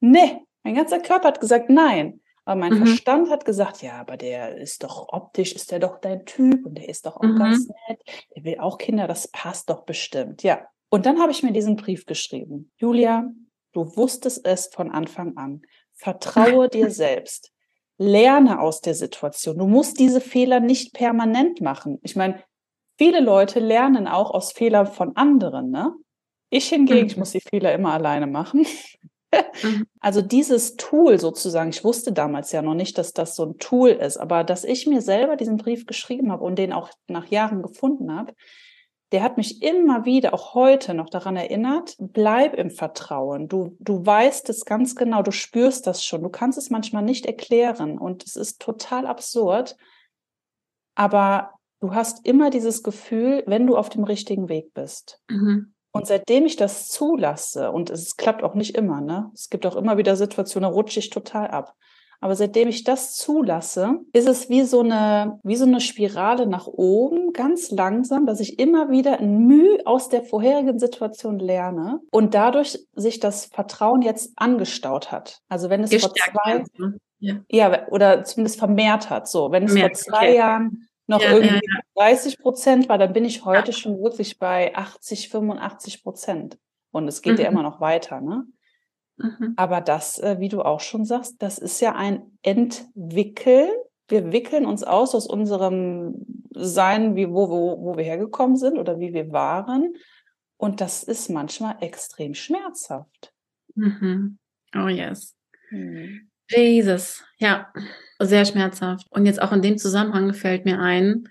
ne, 0.00 0.40
mein 0.62 0.74
ganzer 0.74 1.00
Körper 1.00 1.28
hat 1.28 1.40
gesagt 1.40 1.70
nein. 1.70 2.20
Aber 2.44 2.58
mein 2.58 2.74
mhm. 2.74 2.86
Verstand 2.86 3.30
hat 3.30 3.44
gesagt, 3.44 3.82
ja, 3.82 4.00
aber 4.00 4.16
der 4.16 4.56
ist 4.56 4.82
doch 4.82 5.08
optisch, 5.12 5.52
ist 5.52 5.70
der 5.70 5.78
doch 5.78 5.98
dein 5.98 6.24
Typ 6.24 6.66
und 6.66 6.78
der 6.78 6.88
ist 6.88 7.06
doch 7.06 7.16
auch 7.16 7.22
mhm. 7.22 7.38
ganz 7.38 7.68
nett. 7.68 8.00
Der 8.34 8.44
will 8.44 8.58
auch 8.58 8.78
Kinder, 8.78 9.06
das 9.06 9.28
passt 9.28 9.70
doch 9.70 9.82
bestimmt. 9.82 10.42
Ja, 10.42 10.66
und 10.90 11.06
dann 11.06 11.20
habe 11.20 11.32
ich 11.32 11.42
mir 11.42 11.52
diesen 11.52 11.76
Brief 11.76 12.04
geschrieben. 12.04 12.70
Julia, 12.76 13.30
Du 13.72 13.96
wusstest 13.96 14.44
es 14.46 14.68
von 14.72 14.90
Anfang 14.90 15.36
an. 15.36 15.62
Vertraue 15.94 16.68
dir 16.68 16.90
selbst. 16.90 17.52
Lerne 17.98 18.60
aus 18.60 18.80
der 18.80 18.94
Situation. 18.94 19.58
Du 19.58 19.66
musst 19.66 20.00
diese 20.00 20.20
Fehler 20.20 20.60
nicht 20.60 20.94
permanent 20.94 21.60
machen. 21.60 21.98
Ich 22.02 22.16
meine, 22.16 22.42
viele 22.96 23.20
Leute 23.20 23.60
lernen 23.60 24.08
auch 24.08 24.30
aus 24.30 24.52
Fehlern 24.52 24.86
von 24.86 25.16
anderen. 25.16 25.70
Ne? 25.70 25.92
Ich 26.48 26.70
hingegen, 26.70 27.06
ich 27.06 27.16
mhm. 27.16 27.20
muss 27.20 27.32
die 27.32 27.40
Fehler 27.40 27.72
immer 27.74 27.92
alleine 27.92 28.26
machen. 28.26 28.66
Mhm. 29.62 29.86
Also 30.00 30.22
dieses 30.22 30.74
Tool 30.74 31.20
sozusagen, 31.20 31.70
ich 31.70 31.84
wusste 31.84 32.12
damals 32.12 32.50
ja 32.50 32.62
noch 32.62 32.74
nicht, 32.74 32.98
dass 32.98 33.12
das 33.12 33.36
so 33.36 33.44
ein 33.44 33.58
Tool 33.58 33.90
ist, 33.90 34.16
aber 34.16 34.42
dass 34.42 34.64
ich 34.64 34.88
mir 34.88 35.02
selber 35.02 35.36
diesen 35.36 35.56
Brief 35.56 35.86
geschrieben 35.86 36.32
habe 36.32 36.42
und 36.42 36.58
den 36.58 36.72
auch 36.72 36.90
nach 37.06 37.28
Jahren 37.28 37.62
gefunden 37.62 38.12
habe, 38.12 38.34
der 39.12 39.22
hat 39.22 39.36
mich 39.36 39.62
immer 39.62 40.04
wieder, 40.04 40.32
auch 40.34 40.54
heute 40.54 40.94
noch 40.94 41.10
daran 41.10 41.36
erinnert, 41.36 41.96
bleib 41.98 42.54
im 42.54 42.70
Vertrauen. 42.70 43.48
Du, 43.48 43.76
du 43.80 44.04
weißt 44.04 44.48
es 44.50 44.64
ganz 44.64 44.94
genau, 44.94 45.22
du 45.22 45.32
spürst 45.32 45.86
das 45.86 46.04
schon. 46.04 46.22
Du 46.22 46.28
kannst 46.28 46.58
es 46.58 46.70
manchmal 46.70 47.02
nicht 47.02 47.26
erklären 47.26 47.98
und 47.98 48.24
es 48.24 48.36
ist 48.36 48.60
total 48.60 49.06
absurd. 49.06 49.76
Aber 50.94 51.54
du 51.80 51.94
hast 51.94 52.24
immer 52.26 52.50
dieses 52.50 52.82
Gefühl, 52.82 53.42
wenn 53.46 53.66
du 53.66 53.76
auf 53.76 53.88
dem 53.88 54.04
richtigen 54.04 54.48
Weg 54.48 54.72
bist. 54.74 55.20
Mhm. 55.28 55.74
Und 55.92 56.06
seitdem 56.06 56.46
ich 56.46 56.54
das 56.54 56.88
zulasse, 56.88 57.72
und 57.72 57.90
es 57.90 58.16
klappt 58.16 58.44
auch 58.44 58.54
nicht 58.54 58.76
immer, 58.76 59.00
ne? 59.00 59.30
Es 59.34 59.50
gibt 59.50 59.66
auch 59.66 59.74
immer 59.74 59.98
wieder 59.98 60.14
Situationen, 60.14 60.70
da 60.70 60.74
rutsche 60.74 61.00
ich 61.00 61.10
total 61.10 61.48
ab. 61.48 61.74
Aber 62.20 62.36
seitdem 62.36 62.68
ich 62.68 62.84
das 62.84 63.14
zulasse, 63.14 64.00
ist 64.12 64.28
es 64.28 64.50
wie 64.50 64.62
so 64.62 64.80
eine, 64.80 65.40
wie 65.42 65.56
so 65.56 65.64
eine 65.64 65.80
Spirale 65.80 66.46
nach 66.46 66.66
oben, 66.66 67.32
ganz 67.32 67.70
langsam, 67.70 68.26
dass 68.26 68.40
ich 68.40 68.58
immer 68.58 68.90
wieder 68.90 69.18
ein 69.18 69.46
Mühe 69.46 69.78
aus 69.86 70.10
der 70.10 70.22
vorherigen 70.22 70.78
Situation 70.78 71.38
lerne 71.38 72.00
und 72.10 72.34
dadurch 72.34 72.78
sich 72.94 73.20
das 73.20 73.46
Vertrauen 73.46 74.02
jetzt 74.02 74.32
angestaut 74.36 75.10
hat. 75.10 75.40
Also 75.48 75.70
wenn 75.70 75.82
es 75.82 75.90
Gestärkt 75.90 76.18
vor 76.32 76.42
zwei, 76.44 76.64
ja. 77.20 77.40
ja. 77.48 77.88
oder 77.88 78.24
zumindest 78.24 78.58
vermehrt 78.58 79.08
hat. 79.08 79.26
So, 79.26 79.50
wenn 79.50 79.64
es 79.64 79.72
Mehr, 79.72 79.86
vor 79.86 79.94
zwei 79.94 80.28
okay. 80.28 80.36
Jahren 80.36 80.88
noch 81.06 81.22
ja, 81.22 81.32
irgendwie 81.32 81.54
ja, 81.54 81.80
30 81.96 82.38
Prozent 82.38 82.88
war, 82.88 82.98
dann 82.98 83.12
bin 83.12 83.24
ich 83.24 83.44
heute 83.44 83.72
schon 83.72 84.00
wirklich 84.00 84.38
bei 84.38 84.74
80, 84.74 85.28
85 85.30 86.02
Prozent. 86.02 86.58
Und 86.92 87.08
es 87.08 87.22
geht 87.22 87.34
mhm. 87.34 87.40
ja 87.40 87.48
immer 87.48 87.62
noch 87.62 87.80
weiter, 87.80 88.20
ne? 88.20 88.44
Mhm. 89.20 89.54
Aber 89.56 89.80
das, 89.80 90.18
äh, 90.18 90.36
wie 90.38 90.48
du 90.48 90.62
auch 90.62 90.80
schon 90.80 91.04
sagst, 91.04 91.42
das 91.42 91.58
ist 91.58 91.80
ja 91.80 91.94
ein 91.94 92.22
Entwickeln. 92.42 93.70
Wir 94.08 94.32
wickeln 94.32 94.66
uns 94.66 94.82
aus 94.82 95.14
aus 95.14 95.26
unserem 95.26 96.26
Sein, 96.54 97.16
wie, 97.16 97.28
wo, 97.28 97.48
wo, 97.48 97.84
wo 97.84 97.96
wir 97.96 98.04
hergekommen 98.04 98.56
sind 98.56 98.78
oder 98.78 98.98
wie 98.98 99.12
wir 99.12 99.30
waren. 99.30 99.94
Und 100.56 100.80
das 100.80 101.02
ist 101.02 101.30
manchmal 101.30 101.76
extrem 101.80 102.34
schmerzhaft. 102.34 103.32
Mhm. 103.74 104.38
Oh 104.74 104.88
yes. 104.88 105.36
Mhm. 105.70 106.28
Jesus, 106.50 107.22
ja, 107.38 107.72
sehr 108.18 108.44
schmerzhaft. 108.44 109.06
Und 109.10 109.26
jetzt 109.26 109.40
auch 109.40 109.52
in 109.52 109.62
dem 109.62 109.78
Zusammenhang 109.78 110.34
fällt 110.34 110.64
mir 110.64 110.80
ein, 110.80 111.28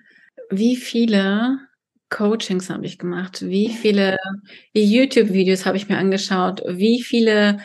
wie 0.50 0.78
viele 0.78 1.60
Coachings 2.10 2.70
habe 2.70 2.86
ich 2.86 2.98
gemacht, 2.98 3.42
wie 3.42 3.70
viele 3.70 4.18
YouTube-Videos 4.74 5.66
habe 5.66 5.78
ich 5.78 5.90
mir 5.90 5.98
angeschaut, 5.98 6.62
wie 6.68 7.04
viele 7.04 7.60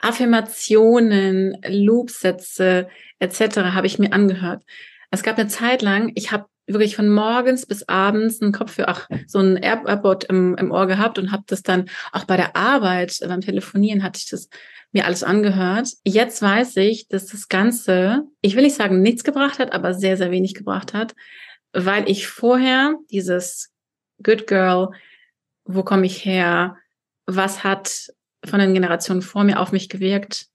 Affirmationen, 0.00 1.56
Loopsätze 1.66 2.88
etc. 3.18 3.58
habe 3.74 3.86
ich 3.86 3.98
mir 3.98 4.12
angehört. 4.12 4.62
Es 5.10 5.22
gab 5.22 5.38
eine 5.38 5.48
Zeit 5.48 5.82
lang, 5.82 6.12
ich 6.14 6.32
habe 6.32 6.46
wirklich 6.66 6.96
von 6.96 7.08
morgens 7.08 7.66
bis 7.66 7.88
abends 7.88 8.40
einen 8.40 8.52
Kopf 8.52 8.72
für 8.72 8.88
ach, 8.88 9.08
so 9.26 9.38
ein 9.40 9.56
AirPod 9.56 10.24
im, 10.24 10.54
im 10.56 10.70
Ohr 10.70 10.86
gehabt 10.86 11.18
und 11.18 11.32
habe 11.32 11.42
das 11.46 11.62
dann 11.62 11.88
auch 12.12 12.24
bei 12.24 12.36
der 12.36 12.56
Arbeit, 12.56 13.18
beim 13.26 13.40
Telefonieren 13.40 14.02
hatte 14.02 14.18
ich 14.18 14.28
das 14.28 14.48
mir 14.92 15.04
alles 15.04 15.22
angehört. 15.22 15.88
Jetzt 16.04 16.42
weiß 16.42 16.76
ich, 16.78 17.08
dass 17.08 17.26
das 17.26 17.48
Ganze, 17.48 18.24
ich 18.40 18.56
will 18.56 18.62
nicht 18.62 18.76
sagen, 18.76 19.02
nichts 19.02 19.24
gebracht 19.24 19.58
hat, 19.58 19.72
aber 19.72 19.94
sehr, 19.94 20.16
sehr 20.16 20.30
wenig 20.30 20.54
gebracht 20.54 20.94
hat, 20.94 21.14
weil 21.72 22.08
ich 22.08 22.26
vorher 22.26 22.96
dieses 23.10 23.70
Good 24.22 24.46
Girl, 24.46 24.90
wo 25.64 25.82
komme 25.82 26.06
ich 26.06 26.24
her, 26.24 26.76
was 27.26 27.62
hat 27.62 28.08
von 28.44 28.60
den 28.60 28.74
Generationen 28.74 29.22
vor 29.22 29.44
mir 29.44 29.60
auf 29.60 29.72
mich 29.72 29.88
gewirkt, 29.88 30.46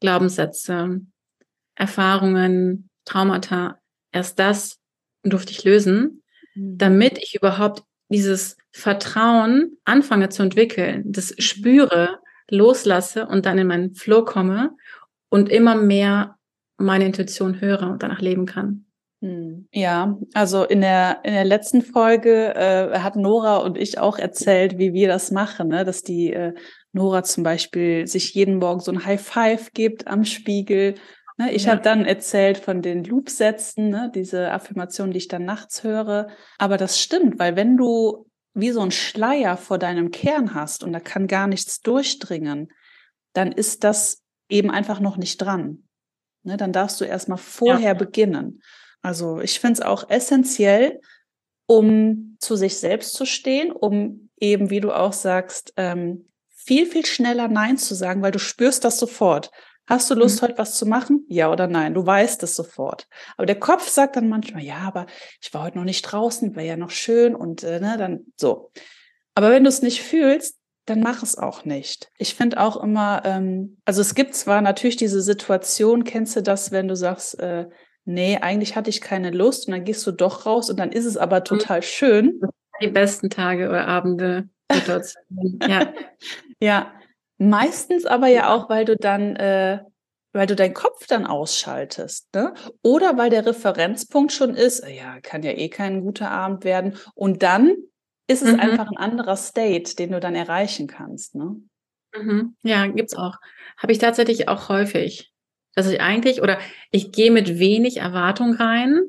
Glaubenssätze, 0.00 1.00
Erfahrungen, 1.74 2.88
Traumata, 3.04 3.78
erst 4.12 4.38
das 4.38 4.78
durfte 5.22 5.52
ich 5.52 5.64
lösen, 5.64 6.22
mhm. 6.54 6.78
damit 6.78 7.18
ich 7.18 7.34
überhaupt 7.34 7.82
dieses 8.08 8.56
Vertrauen 8.70 9.78
anfange 9.84 10.28
zu 10.28 10.42
entwickeln, 10.42 11.04
das 11.06 11.34
spüre, 11.38 12.18
loslasse 12.50 13.26
und 13.26 13.46
dann 13.46 13.58
in 13.58 13.66
meinen 13.66 13.94
Flow 13.94 14.24
komme 14.24 14.76
und 15.30 15.48
immer 15.48 15.74
mehr 15.74 16.36
meine 16.76 17.06
Intuition 17.06 17.60
höre 17.60 17.90
und 17.90 18.02
danach 18.02 18.20
leben 18.20 18.46
kann. 18.46 18.84
Hm. 19.20 19.68
Ja, 19.72 20.18
also 20.34 20.64
in 20.64 20.80
der, 20.80 21.20
in 21.24 21.32
der 21.32 21.44
letzten 21.44 21.82
Folge 21.82 22.54
äh, 22.54 22.98
hat 22.98 23.16
Nora 23.16 23.56
und 23.58 23.78
ich 23.78 23.98
auch 23.98 24.18
erzählt, 24.18 24.78
wie 24.78 24.92
wir 24.92 25.08
das 25.08 25.30
machen, 25.30 25.68
ne? 25.68 25.84
dass 25.84 26.02
die 26.02 26.32
äh, 26.32 26.52
Nora 26.94 27.24
zum 27.24 27.42
Beispiel 27.42 28.06
sich 28.06 28.34
jeden 28.34 28.58
Morgen 28.58 28.80
so 28.80 28.92
ein 28.92 29.04
High 29.04 29.20
Five 29.20 29.72
gibt 29.72 30.06
am 30.06 30.24
Spiegel. 30.24 30.94
Ne? 31.36 31.52
Ich 31.52 31.64
ja. 31.64 31.72
habe 31.72 31.82
dann 31.82 32.04
erzählt 32.04 32.56
von 32.58 32.82
den 32.82 33.02
Loop-Sätzen, 33.02 33.90
ne? 33.90 34.12
diese 34.14 34.52
Affirmation, 34.52 35.10
die 35.10 35.18
ich 35.18 35.28
dann 35.28 35.44
nachts 35.44 35.82
höre. 35.82 36.28
Aber 36.56 36.76
das 36.76 37.00
stimmt, 37.00 37.38
weil 37.38 37.56
wenn 37.56 37.76
du 37.76 38.26
wie 38.54 38.70
so 38.70 38.80
ein 38.80 38.92
Schleier 38.92 39.56
vor 39.56 39.78
deinem 39.78 40.12
Kern 40.12 40.54
hast 40.54 40.84
und 40.84 40.92
da 40.92 41.00
kann 41.00 41.26
gar 41.26 41.48
nichts 41.48 41.80
durchdringen, 41.80 42.72
dann 43.32 43.50
ist 43.50 43.82
das 43.82 44.22
eben 44.48 44.70
einfach 44.70 45.00
noch 45.00 45.16
nicht 45.16 45.38
dran. 45.38 45.88
Ne, 46.44 46.56
dann 46.56 46.72
darfst 46.72 47.00
du 47.00 47.04
erstmal 47.04 47.38
vorher 47.38 47.92
ja. 47.92 47.94
beginnen. 47.94 48.62
Also 49.02 49.40
ich 49.40 49.58
finde 49.58 49.80
es 49.80 49.80
auch 49.80 50.08
essentiell, 50.08 51.00
um 51.66 52.36
zu 52.38 52.54
sich 52.54 52.76
selbst 52.76 53.14
zu 53.14 53.26
stehen, 53.26 53.72
um 53.72 54.30
eben, 54.38 54.70
wie 54.70 54.80
du 54.80 54.92
auch 54.92 55.12
sagst, 55.12 55.72
ähm, 55.76 56.26
viel, 56.64 56.86
viel 56.86 57.06
schneller 57.06 57.48
Nein 57.48 57.76
zu 57.76 57.94
sagen, 57.94 58.22
weil 58.22 58.32
du 58.32 58.38
spürst 58.38 58.84
das 58.84 58.98
sofort. 58.98 59.50
Hast 59.86 60.10
du 60.10 60.14
Lust, 60.14 60.40
mhm. 60.40 60.46
heute 60.46 60.58
was 60.58 60.76
zu 60.76 60.86
machen? 60.86 61.26
Ja 61.28 61.52
oder 61.52 61.66
nein? 61.66 61.92
Du 61.92 62.06
weißt 62.06 62.42
es 62.42 62.56
sofort. 62.56 63.06
Aber 63.36 63.44
der 63.44 63.60
Kopf 63.60 63.86
sagt 63.86 64.16
dann 64.16 64.28
manchmal, 64.28 64.62
ja, 64.62 64.78
aber 64.78 65.06
ich 65.42 65.52
war 65.52 65.64
heute 65.64 65.76
noch 65.76 65.84
nicht 65.84 66.02
draußen, 66.02 66.56
wäre 66.56 66.66
ja 66.66 66.76
noch 66.76 66.90
schön 66.90 67.34
und 67.34 67.62
äh, 67.62 67.80
ne, 67.80 67.96
dann 67.98 68.20
so. 68.36 68.70
Aber 69.34 69.50
wenn 69.50 69.64
du 69.64 69.68
es 69.68 69.82
nicht 69.82 70.02
fühlst, 70.02 70.58
dann 70.86 71.00
mach 71.00 71.22
es 71.22 71.36
auch 71.36 71.64
nicht. 71.64 72.10
Ich 72.18 72.34
finde 72.34 72.60
auch 72.60 72.82
immer, 72.82 73.22
ähm, 73.24 73.78
also 73.84 74.00
es 74.00 74.14
gibt 74.14 74.34
zwar 74.34 74.62
natürlich 74.62 74.96
diese 74.96 75.20
Situation, 75.20 76.04
kennst 76.04 76.36
du 76.36 76.42
das, 76.42 76.72
wenn 76.72 76.88
du 76.88 76.96
sagst, 76.96 77.38
äh, 77.40 77.66
nee, 78.04 78.38
eigentlich 78.38 78.76
hatte 78.76 78.90
ich 78.90 79.00
keine 79.00 79.30
Lust 79.30 79.66
und 79.66 79.72
dann 79.72 79.84
gehst 79.84 80.06
du 80.06 80.12
doch 80.12 80.46
raus 80.46 80.70
und 80.70 80.78
dann 80.78 80.92
ist 80.92 81.06
es 81.06 81.16
aber 81.16 81.40
mhm. 81.40 81.44
total 81.44 81.82
schön. 81.82 82.40
Die 82.82 82.88
besten 82.88 83.28
Tage 83.30 83.68
oder 83.68 83.86
Abende. 83.86 84.48
ja. 85.68 85.92
ja, 86.64 86.92
Meistens 87.38 88.06
aber 88.06 88.28
ja 88.28 88.54
auch, 88.54 88.68
weil 88.68 88.84
du 88.84 88.96
dann, 88.96 89.36
äh, 89.36 89.80
weil 90.32 90.46
du 90.46 90.54
deinen 90.54 90.74
Kopf 90.74 91.06
dann 91.06 91.26
ausschaltest, 91.26 92.32
ne? 92.34 92.54
Oder 92.82 93.16
weil 93.16 93.30
der 93.30 93.46
Referenzpunkt 93.46 94.32
schon 94.32 94.54
ist, 94.54 94.80
äh, 94.80 94.96
ja, 94.96 95.20
kann 95.20 95.42
ja 95.42 95.52
eh 95.52 95.68
kein 95.68 96.02
guter 96.02 96.30
Abend 96.30 96.64
werden. 96.64 96.96
Und 97.14 97.42
dann 97.42 97.76
ist 98.28 98.42
es 98.42 98.52
mhm. 98.52 98.60
einfach 98.60 98.88
ein 98.88 98.96
anderer 98.96 99.36
State, 99.36 99.96
den 99.96 100.12
du 100.12 100.20
dann 100.20 100.34
erreichen 100.34 100.86
kannst, 100.86 101.34
ne? 101.34 101.56
Mhm. 102.16 102.56
Ja, 102.62 102.86
gibt's 102.86 103.16
auch. 103.16 103.36
Habe 103.76 103.92
ich 103.92 103.98
tatsächlich 103.98 104.48
auch 104.48 104.68
häufig. 104.68 105.32
Dass 105.74 105.88
ich 105.88 106.00
eigentlich, 106.00 106.40
oder 106.40 106.58
ich 106.92 107.10
gehe 107.10 107.32
mit 107.32 107.58
wenig 107.58 107.96
Erwartung 107.96 108.54
rein 108.54 109.00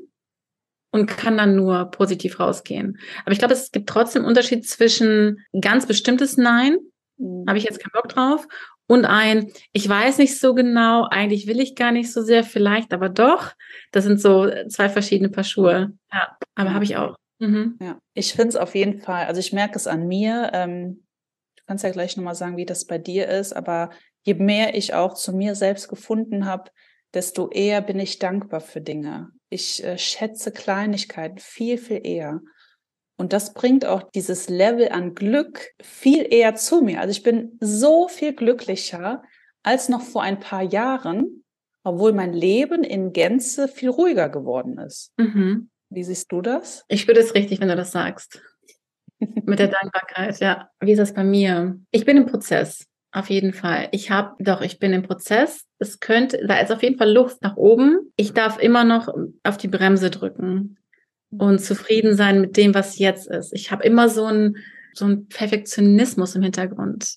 und 0.91 1.05
kann 1.05 1.37
dann 1.37 1.55
nur 1.55 1.91
positiv 1.91 2.39
rausgehen. 2.39 2.97
Aber 3.23 3.33
ich 3.33 3.37
glaube, 3.37 3.53
es 3.53 3.71
gibt 3.71 3.87
trotzdem 3.87 4.23
einen 4.23 4.29
Unterschied 4.29 4.67
zwischen 4.67 5.45
ganz 5.61 5.85
bestimmtes 5.85 6.37
Nein 6.37 6.79
Mhm. 7.17 7.45
Habe 7.47 7.57
ich 7.57 7.63
jetzt 7.63 7.79
keinen 7.79 7.93
Bock 7.93 8.09
drauf. 8.09 8.47
Und 8.87 9.05
ein, 9.05 9.51
ich 9.71 9.87
weiß 9.89 10.19
nicht 10.19 10.39
so 10.39 10.53
genau, 10.53 11.07
eigentlich 11.09 11.47
will 11.47 11.59
ich 11.59 11.75
gar 11.75 11.91
nicht 11.91 12.13
so 12.13 12.21
sehr, 12.21 12.43
vielleicht 12.43 12.93
aber 12.93 13.09
doch. 13.09 13.53
Das 13.91 14.03
sind 14.03 14.21
so 14.21 14.49
zwei 14.69 14.89
verschiedene 14.89 15.29
Paar 15.29 15.43
Schuhe. 15.43 15.93
Ja, 16.13 16.37
aber 16.53 16.73
habe 16.73 16.83
ich 16.83 16.95
auch. 16.97 17.15
Mhm. 17.39 17.77
Ja, 17.81 17.99
ich 18.13 18.33
finde 18.33 18.49
es 18.49 18.55
auf 18.55 18.75
jeden 18.75 18.99
Fall, 18.99 19.25
also 19.25 19.39
ich 19.39 19.53
merke 19.53 19.75
es 19.75 19.87
an 19.87 20.07
mir. 20.07 20.51
Ähm, 20.53 21.05
du 21.57 21.63
kannst 21.65 21.83
ja 21.83 21.89
gleich 21.89 22.15
nochmal 22.15 22.35
sagen, 22.35 22.57
wie 22.57 22.65
das 22.65 22.85
bei 22.85 22.97
dir 22.97 23.27
ist, 23.27 23.53
aber 23.53 23.89
je 24.21 24.35
mehr 24.35 24.75
ich 24.75 24.93
auch 24.93 25.15
zu 25.15 25.33
mir 25.33 25.55
selbst 25.55 25.87
gefunden 25.87 26.45
habe, 26.45 26.69
desto 27.13 27.49
eher 27.49 27.81
bin 27.81 27.99
ich 27.99 28.19
dankbar 28.19 28.61
für 28.61 28.81
Dinge. 28.81 29.29
Ich 29.49 29.83
äh, 29.83 29.97
schätze 29.97 30.51
Kleinigkeiten 30.51 31.39
viel, 31.39 31.77
viel 31.77 32.01
eher. 32.03 32.41
Und 33.17 33.31
das 33.33 33.53
bringt 33.53 33.85
auch 33.85 34.03
dieses 34.11 34.49
Level 34.49 34.89
an 34.89 35.15
Glück 35.15 35.71
viel 35.81 36.27
eher 36.29 36.55
zu 36.55 36.81
mir. 36.81 36.99
Also 36.99 37.11
ich 37.11 37.23
bin 37.23 37.57
so 37.61 38.07
viel 38.07 38.33
glücklicher 38.33 39.23
als 39.63 39.89
noch 39.89 40.01
vor 40.01 40.21
ein 40.21 40.39
paar 40.39 40.63
Jahren, 40.63 41.43
obwohl 41.83 42.13
mein 42.13 42.33
Leben 42.33 42.83
in 42.83 43.13
Gänze 43.13 43.67
viel 43.67 43.89
ruhiger 43.89 44.29
geworden 44.29 44.77
ist. 44.79 45.13
Mhm. 45.17 45.69
Wie 45.89 46.03
siehst 46.03 46.31
du 46.31 46.41
das? 46.41 46.83
Ich 46.87 47.07
würde 47.07 47.21
es 47.21 47.35
richtig, 47.35 47.61
wenn 47.61 47.69
du 47.69 47.75
das 47.75 47.91
sagst. 47.91 48.41
Mit 49.19 49.59
der 49.59 49.69
Dankbarkeit, 49.69 50.39
ja. 50.39 50.69
Wie 50.81 50.91
ist 50.91 50.99
das 50.99 51.13
bei 51.13 51.23
mir? 51.23 51.79
Ich 51.91 52.05
bin 52.05 52.17
im 52.17 52.25
Prozess. 52.25 52.85
auf 53.13 53.29
jeden 53.29 53.53
Fall. 53.53 53.87
Ich 53.91 54.11
habe, 54.11 54.35
doch, 54.39 54.61
ich 54.61 54.77
bin 54.77 54.91
im 54.91 55.03
Prozess. 55.03 55.63
Es 55.79 56.01
könnte, 56.01 56.45
da 56.45 56.59
ist 56.59 56.71
auf 56.71 56.83
jeden 56.83 56.97
Fall 56.97 57.13
Luft 57.13 57.41
nach 57.41 57.55
oben. 57.55 58.11
Ich 58.17 58.33
darf 58.33 58.59
immer 58.59 58.83
noch 58.83 59.07
auf 59.43 59.55
die 59.55 59.69
Bremse 59.69 60.11
drücken 60.11 60.77
und 61.37 61.59
zufrieden 61.59 62.15
sein 62.15 62.41
mit 62.41 62.57
dem, 62.57 62.73
was 62.73 62.97
jetzt 62.97 63.27
ist. 63.27 63.53
Ich 63.53 63.71
habe 63.71 63.83
immer 63.83 64.09
so 64.09 64.25
ein 64.25 64.57
so 64.95 65.05
ein 65.05 65.27
Perfektionismus 65.27 66.35
im 66.35 66.41
Hintergrund. 66.41 67.15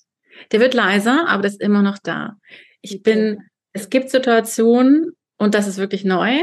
Der 0.52 0.60
wird 0.60 0.74
leiser, 0.74 1.28
aber 1.28 1.42
das 1.42 1.52
ist 1.52 1.62
immer 1.62 1.82
noch 1.82 1.98
da. 1.98 2.36
Ich 2.82 3.02
bin, 3.02 3.38
es 3.72 3.88
gibt 3.88 4.10
Situationen, 4.10 5.12
und 5.38 5.54
das 5.54 5.68
ist 5.68 5.78
wirklich 5.78 6.04
neu, 6.04 6.42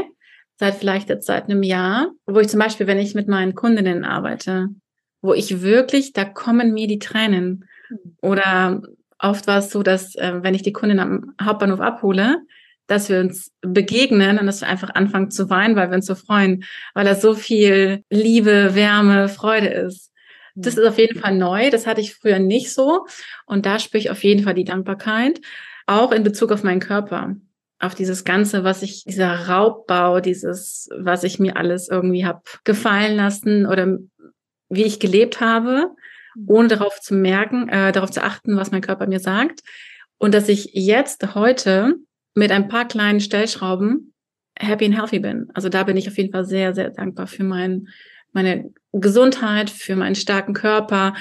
seit 0.58 0.74
vielleicht 0.74 1.10
jetzt 1.10 1.26
seit 1.26 1.44
einem 1.44 1.62
Jahr, 1.62 2.10
wo 2.26 2.40
ich 2.40 2.48
zum 2.48 2.60
Beispiel, 2.60 2.86
wenn 2.86 2.98
ich 2.98 3.14
mit 3.14 3.28
meinen 3.28 3.54
Kundinnen 3.54 4.04
arbeite, 4.04 4.68
wo 5.20 5.34
ich 5.34 5.60
wirklich, 5.60 6.12
da 6.12 6.24
kommen 6.24 6.72
mir 6.72 6.88
die 6.88 6.98
Tränen. 6.98 7.66
Hm. 7.88 7.98
Oder 8.22 8.82
oft 9.18 9.46
war 9.46 9.58
es 9.58 9.70
so, 9.70 9.82
dass 9.82 10.14
äh, 10.14 10.42
wenn 10.42 10.54
ich 10.54 10.62
die 10.62 10.72
Kundin 10.72 10.98
am 10.98 11.34
Hauptbahnhof 11.40 11.80
abhole, 11.80 12.38
dass 12.86 13.08
wir 13.08 13.20
uns 13.20 13.52
begegnen 13.62 14.38
und 14.38 14.46
dass 14.46 14.60
wir 14.60 14.68
einfach 14.68 14.94
anfangen 14.94 15.30
zu 15.30 15.50
weinen, 15.50 15.76
weil 15.76 15.90
wir 15.90 15.96
uns 15.96 16.06
so 16.06 16.14
freuen, 16.14 16.64
weil 16.94 17.04
da 17.04 17.14
so 17.14 17.34
viel 17.34 18.04
Liebe, 18.10 18.74
Wärme, 18.74 19.28
Freude 19.28 19.68
ist. 19.68 20.12
Das 20.54 20.76
ist 20.76 20.86
auf 20.86 20.98
jeden 20.98 21.20
Fall 21.20 21.36
neu. 21.36 21.70
Das 21.70 21.86
hatte 21.86 22.00
ich 22.00 22.14
früher 22.14 22.38
nicht 22.38 22.72
so. 22.72 23.06
Und 23.44 23.66
da 23.66 23.78
spüre 23.78 24.00
ich 24.00 24.10
auf 24.10 24.24
jeden 24.24 24.42
Fall 24.42 24.54
die 24.54 24.64
Dankbarkeit. 24.64 25.40
Auch 25.86 26.12
in 26.12 26.22
Bezug 26.22 26.50
auf 26.50 26.64
meinen 26.64 26.80
Körper. 26.80 27.36
Auf 27.78 27.94
dieses 27.94 28.24
Ganze, 28.24 28.64
was 28.64 28.82
ich, 28.82 29.04
dieser 29.04 29.48
Raubbau, 29.48 30.20
dieses, 30.20 30.88
was 30.98 31.24
ich 31.24 31.38
mir 31.38 31.58
alles 31.58 31.88
irgendwie 31.88 32.24
habe 32.24 32.40
gefallen 32.64 33.16
lassen 33.16 33.66
oder 33.66 33.98
wie 34.70 34.84
ich 34.84 34.98
gelebt 34.98 35.40
habe, 35.40 35.94
ohne 36.46 36.68
darauf 36.68 37.00
zu 37.00 37.14
merken, 37.14 37.68
äh, 37.68 37.92
darauf 37.92 38.10
zu 38.10 38.24
achten, 38.24 38.56
was 38.56 38.70
mein 38.70 38.80
Körper 38.80 39.06
mir 39.06 39.20
sagt. 39.20 39.60
Und 40.18 40.32
dass 40.32 40.48
ich 40.48 40.70
jetzt 40.72 41.34
heute 41.34 41.96
mit 42.36 42.52
ein 42.52 42.68
paar 42.68 42.86
kleinen 42.86 43.20
Stellschrauben 43.20 44.12
happy 44.58 44.86
and 44.86 44.96
healthy 44.96 45.18
bin. 45.18 45.48
Also 45.54 45.68
da 45.68 45.82
bin 45.82 45.96
ich 45.96 46.08
auf 46.08 46.16
jeden 46.16 46.32
Fall 46.32 46.44
sehr, 46.44 46.74
sehr 46.74 46.90
dankbar 46.90 47.26
für 47.26 47.44
mein, 47.44 47.88
meine 48.32 48.72
Gesundheit, 48.92 49.70
für 49.70 49.96
meinen 49.96 50.14
starken 50.14 50.54
Körper, 50.54 51.14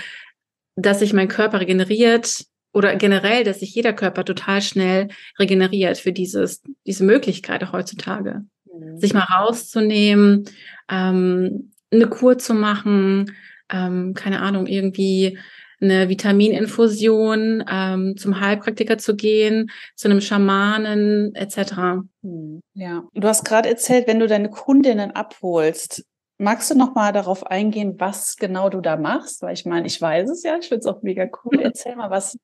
dass 0.75 0.99
sich 0.99 1.13
mein 1.13 1.27
Körper 1.27 1.61
regeneriert 1.61 2.45
oder 2.73 2.95
generell, 2.95 3.43
dass 3.43 3.61
sich 3.61 3.73
jeder 3.73 3.93
Körper 3.93 4.25
total 4.25 4.61
schnell 4.61 5.07
regeneriert 5.39 5.97
für 5.97 6.11
dieses, 6.11 6.61
diese 6.85 7.05
Möglichkeit 7.05 7.63
auch 7.63 7.71
heutzutage. 7.71 8.43
Mhm. 8.65 8.99
Sich 8.99 9.13
mal 9.13 9.21
rauszunehmen, 9.23 10.49
ähm, 10.89 11.71
eine 11.91 12.07
Kur 12.07 12.37
zu 12.37 12.53
machen, 12.53 13.31
ähm, 13.69 14.13
keine 14.13 14.41
Ahnung, 14.41 14.67
irgendwie 14.67 15.39
eine 15.81 16.09
Vitamininfusion, 16.09 17.63
ähm, 17.69 18.17
zum 18.17 18.39
Heilpraktiker 18.39 18.97
zu 18.97 19.15
gehen, 19.15 19.69
zu 19.95 20.07
einem 20.07 20.21
Schamanen 20.21 21.33
etc. 21.35 22.05
Mhm. 22.21 22.61
Ja, 22.73 23.03
du 23.13 23.27
hast 23.27 23.45
gerade 23.45 23.69
erzählt, 23.69 24.07
wenn 24.07 24.19
du 24.19 24.27
deine 24.27 24.49
Kundinnen 24.49 25.11
abholst, 25.11 26.05
Magst 26.37 26.69
du 26.69 26.75
noch 26.75 26.95
mal 26.95 27.13
darauf 27.13 27.47
eingehen, 27.47 27.95
was 27.97 28.35
genau 28.35 28.69
du 28.69 28.81
da 28.81 28.97
machst? 28.97 29.41
Weil 29.41 29.53
ich 29.53 29.65
meine, 29.65 29.87
ich 29.87 30.01
weiß 30.01 30.29
es 30.29 30.43
ja, 30.43 30.57
ich 30.59 30.67
finde 30.67 30.79
es 30.79 30.85
auch 30.85 31.01
mega 31.01 31.27
cool. 31.43 31.59
Erzähl 31.61 31.95
mal, 31.95 32.09
was, 32.09 32.37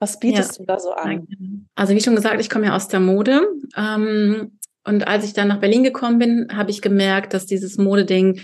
was 0.00 0.18
bietest 0.18 0.58
ja. 0.58 0.58
du 0.58 0.64
da 0.66 0.80
so 0.80 0.90
an? 0.90 1.68
Also 1.76 1.94
wie 1.94 2.00
schon 2.00 2.16
gesagt, 2.16 2.40
ich 2.40 2.50
komme 2.50 2.66
ja 2.66 2.74
aus 2.74 2.88
der 2.88 3.00
Mode. 3.00 3.42
Ähm, 3.76 4.58
und 4.84 5.06
als 5.06 5.24
ich 5.24 5.32
dann 5.32 5.48
nach 5.48 5.60
Berlin 5.60 5.84
gekommen 5.84 6.18
bin, 6.18 6.48
habe 6.56 6.70
ich 6.72 6.82
gemerkt, 6.82 7.34
dass 7.34 7.46
dieses 7.46 7.78
Modeding 7.78 8.40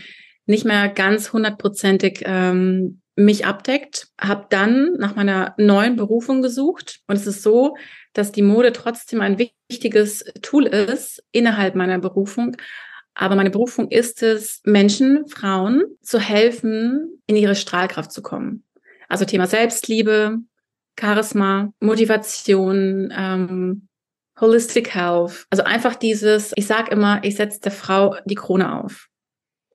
nicht 0.47 0.65
mehr 0.65 0.89
ganz 0.89 1.33
hundertprozentig 1.33 2.23
ähm, 2.25 3.02
mich 3.17 3.47
abdeckt. 3.47 4.09
Habe 4.21 4.47
dann 4.51 4.95
nach 4.95 5.15
meiner 5.15 5.55
neuen 5.59 5.97
Berufung 5.97 6.43
gesucht. 6.43 7.01
Und 7.07 7.17
es 7.17 7.27
ist 7.27 7.43
so, 7.43 7.77
dass 8.13 8.33
die 8.33 8.43
Mode 8.43 8.73
trotzdem 8.73 9.21
ein 9.21 9.39
wichtiges 9.39 10.25
Tool 10.43 10.67
ist 10.67 11.23
innerhalb 11.33 11.75
meiner 11.75 11.99
Berufung 11.99 12.57
aber 13.15 13.37
meine 13.37 13.51
Berufung 13.51 13.91
ist 13.91 14.23
es, 14.23 14.61
Menschen, 14.65 15.27
Frauen 15.29 15.85
zu 16.01 16.19
helfen, 16.19 17.21
in 17.27 17.37
ihre 17.37 17.55
Strahlkraft 17.55 18.11
zu 18.11 18.23
kommen. 18.23 18.65
Also 19.09 19.25
Thema 19.25 19.47
Selbstliebe, 19.47 20.39
Charisma, 20.99 21.73
Motivation, 21.81 23.13
ähm, 23.17 23.89
Holistic 24.41 24.95
Health. 24.95 25.47
Also 25.51 25.63
einfach 25.63 25.95
dieses, 25.95 26.53
ich 26.57 26.67
sage 26.67 26.91
immer, 26.91 27.23
ich 27.23 27.37
setze 27.37 27.61
der 27.61 27.73
Frau 27.73 28.17
die 28.25 28.35
Krone 28.35 28.81
auf. 28.83 29.09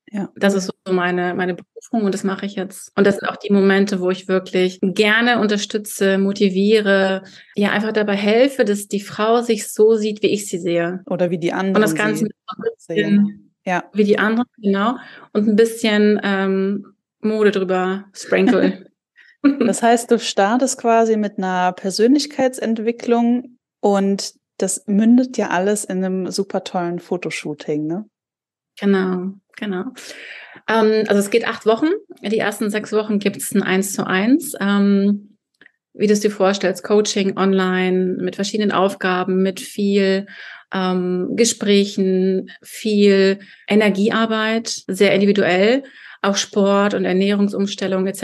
Ja. 0.10 0.30
Das 0.36 0.54
ist 0.54 0.72
so 0.86 0.94
meine, 0.94 1.34
meine 1.34 1.54
Berufung 1.54 2.04
und 2.04 2.14
das 2.14 2.24
mache 2.24 2.46
ich 2.46 2.56
jetzt. 2.56 2.92
Und 2.96 3.06
das 3.06 3.18
sind 3.18 3.28
auch 3.28 3.36
die 3.36 3.52
Momente, 3.52 4.00
wo 4.00 4.10
ich 4.10 4.28
wirklich 4.28 4.80
gerne 4.82 5.40
unterstütze, 5.40 6.18
motiviere, 6.18 7.24
ja, 7.56 7.72
einfach 7.72 7.92
dabei 7.92 8.16
helfe, 8.16 8.64
dass 8.64 8.88
die 8.88 9.02
Frau 9.02 9.42
sich 9.42 9.72
so 9.72 9.96
sieht, 9.96 10.24
wie 10.24 10.28
ich 10.28 10.48
sie 10.48 10.60
sehe. 10.60 11.02
Oder 11.08 11.30
wie 11.30 11.40
die 11.40 11.52
anderen. 11.52 11.76
Und 11.76 11.82
das 11.82 11.96
Ganze 11.96 12.24
mit 12.24 12.34
ein 12.48 12.64
bisschen, 12.76 13.54
ja. 13.66 13.84
wie 13.94 14.06
die 14.06 14.18
anderen, 14.18 14.48
genau. 14.58 14.96
Und 15.34 15.48
ein 15.48 15.56
bisschen 15.58 16.20
ähm, 16.24 16.94
Mode 17.20 17.52
drüber 17.52 18.06
sprinkle. 18.14 18.86
das 19.60 19.84
heißt, 19.84 20.10
du 20.10 20.20
startest 20.20 20.80
quasi 20.80 21.18
mit 21.18 21.38
einer 21.38 21.74
Persönlichkeitsentwicklung 21.74 23.58
und 23.82 24.34
das 24.58 24.86
mündet 24.88 25.38
ja 25.38 25.50
alles 25.50 25.86
in 25.86 26.04
einem 26.04 26.32
super 26.32 26.64
tollen 26.64 27.00
Fotoshooting, 27.00 27.86
ne? 27.86 28.06
Genau, 28.80 29.34
genau. 29.56 29.86
Ähm, 30.68 31.04
also 31.08 31.20
es 31.20 31.30
geht 31.30 31.48
acht 31.48 31.66
Wochen. 31.66 31.90
Die 32.22 32.38
ersten 32.38 32.70
sechs 32.70 32.92
Wochen 32.92 33.20
gibt 33.20 33.38
es 33.38 33.54
ein 33.54 33.64
Eins 33.64 33.94
zu 33.94 34.06
eins. 34.06 34.54
Ähm, 34.60 35.38
wie 35.94 36.08
du 36.08 36.14
es 36.14 36.20
dir 36.20 36.32
vorstellst, 36.32 36.84
Coaching 36.84 37.38
online 37.38 38.18
mit 38.20 38.36
verschiedenen 38.36 38.72
Aufgaben, 38.72 39.42
mit 39.42 39.60
viel 39.60 40.28
ähm, 40.72 41.30
Gesprächen, 41.36 42.52
viel 42.62 43.40
Energiearbeit, 43.68 44.84
sehr 44.88 45.14
individuell, 45.14 45.84
auch 46.22 46.36
Sport 46.36 46.94
und 46.94 47.06
Ernährungsumstellung 47.06 48.06
etc. 48.06 48.24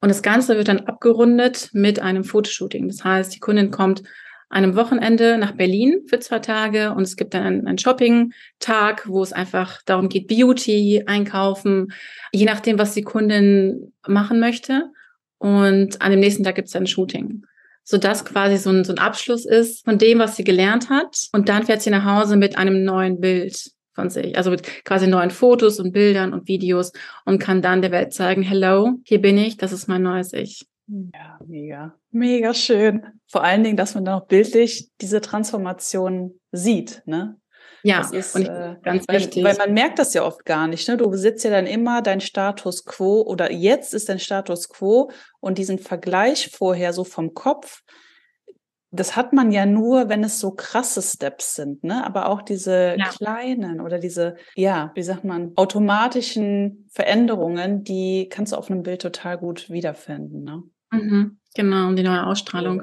Und 0.00 0.08
das 0.08 0.22
Ganze 0.22 0.56
wird 0.56 0.68
dann 0.68 0.80
abgerundet 0.80 1.70
mit 1.72 2.00
einem 2.00 2.24
Fotoshooting. 2.24 2.88
Das 2.88 3.04
heißt, 3.04 3.34
die 3.34 3.40
Kundin 3.40 3.70
kommt 3.70 4.02
einem 4.48 4.76
Wochenende 4.76 5.38
nach 5.38 5.52
Berlin 5.52 6.02
für 6.06 6.20
zwei 6.20 6.38
Tage 6.38 6.92
und 6.92 7.02
es 7.02 7.16
gibt 7.16 7.34
dann 7.34 7.42
einen, 7.42 7.66
einen 7.66 7.78
Shopping-Tag, 7.78 9.08
wo 9.08 9.22
es 9.22 9.32
einfach 9.32 9.82
darum 9.84 10.08
geht, 10.08 10.28
Beauty, 10.28 11.02
einkaufen, 11.06 11.92
je 12.32 12.44
nachdem, 12.44 12.78
was 12.78 12.94
die 12.94 13.02
Kundin 13.02 13.92
machen 14.06 14.38
möchte. 14.38 14.90
Und 15.38 16.00
an 16.00 16.10
dem 16.10 16.20
nächsten 16.20 16.44
Tag 16.44 16.54
gibt 16.54 16.68
es 16.68 16.76
ein 16.76 16.86
Shooting. 16.86 17.44
Sodass 17.82 18.24
quasi 18.24 18.56
so 18.56 18.70
ein, 18.70 18.84
so 18.84 18.92
ein 18.92 18.98
Abschluss 18.98 19.46
ist 19.46 19.84
von 19.84 19.98
dem, 19.98 20.18
was 20.18 20.36
sie 20.36 20.44
gelernt 20.44 20.90
hat. 20.90 21.28
Und 21.32 21.48
dann 21.48 21.64
fährt 21.64 21.82
sie 21.82 21.90
nach 21.90 22.04
Hause 22.04 22.36
mit 22.36 22.56
einem 22.56 22.84
neuen 22.84 23.20
Bild 23.20 23.70
von 23.94 24.10
sich. 24.10 24.36
Also 24.36 24.50
mit 24.50 24.84
quasi 24.84 25.06
neuen 25.06 25.30
Fotos 25.30 25.80
und 25.80 25.92
Bildern 25.92 26.32
und 26.32 26.48
Videos 26.48 26.92
und 27.24 27.38
kann 27.38 27.62
dann 27.62 27.82
der 27.82 27.90
Welt 27.90 28.12
zeigen, 28.12 28.42
hello, 28.42 28.94
hier 29.04 29.20
bin 29.20 29.38
ich, 29.38 29.56
das 29.56 29.72
ist 29.72 29.88
mein 29.88 30.02
neues 30.02 30.32
Ich. 30.32 30.66
Ja, 30.88 31.38
mega, 31.46 31.94
mega 32.10 32.54
schön. 32.54 33.04
Vor 33.26 33.42
allen 33.42 33.64
Dingen, 33.64 33.76
dass 33.76 33.94
man 33.94 34.04
dann 34.04 34.20
auch 34.20 34.26
bildlich 34.26 34.90
diese 35.00 35.20
Transformation 35.20 36.38
sieht, 36.52 37.02
ne? 37.06 37.40
Ja, 37.82 37.98
das 37.98 38.10
ist 38.10 38.36
ich, 38.36 38.48
äh, 38.48 38.76
ganz 38.82 39.06
weil, 39.06 39.20
wichtig. 39.20 39.44
Weil 39.44 39.56
man 39.56 39.72
merkt 39.72 39.98
das 40.00 40.12
ja 40.12 40.24
oft 40.24 40.44
gar 40.44 40.66
nicht. 40.66 40.88
Ne? 40.88 40.96
Du 40.96 41.08
besitzt 41.08 41.44
ja 41.44 41.50
dann 41.50 41.66
immer 41.66 42.02
dein 42.02 42.20
Status 42.20 42.84
quo 42.84 43.22
oder 43.22 43.52
jetzt 43.52 43.94
ist 43.94 44.08
dein 44.08 44.18
Status 44.18 44.68
quo 44.68 45.10
und 45.38 45.58
diesen 45.58 45.78
Vergleich 45.78 46.50
vorher 46.50 46.92
so 46.92 47.04
vom 47.04 47.34
Kopf, 47.34 47.82
das 48.90 49.14
hat 49.14 49.32
man 49.32 49.52
ja 49.52 49.66
nur, 49.66 50.08
wenn 50.08 50.24
es 50.24 50.40
so 50.40 50.52
krasse 50.52 51.02
Steps 51.02 51.54
sind, 51.54 51.84
ne? 51.84 52.04
Aber 52.04 52.28
auch 52.28 52.42
diese 52.42 52.96
ja. 52.98 53.08
kleinen 53.08 53.80
oder 53.80 53.98
diese, 53.98 54.36
ja, 54.54 54.90
wie 54.94 55.02
sagt 55.02 55.24
man, 55.24 55.52
automatischen 55.56 56.88
Veränderungen, 56.90 57.84
die 57.84 58.28
kannst 58.28 58.52
du 58.52 58.56
auf 58.56 58.70
einem 58.70 58.82
Bild 58.82 59.02
total 59.02 59.38
gut 59.38 59.70
wiederfinden, 59.70 60.44
ne? 60.44 60.62
Mhm, 60.96 61.38
genau, 61.54 61.92
die 61.92 62.02
neue 62.02 62.26
Ausstrahlung. 62.26 62.82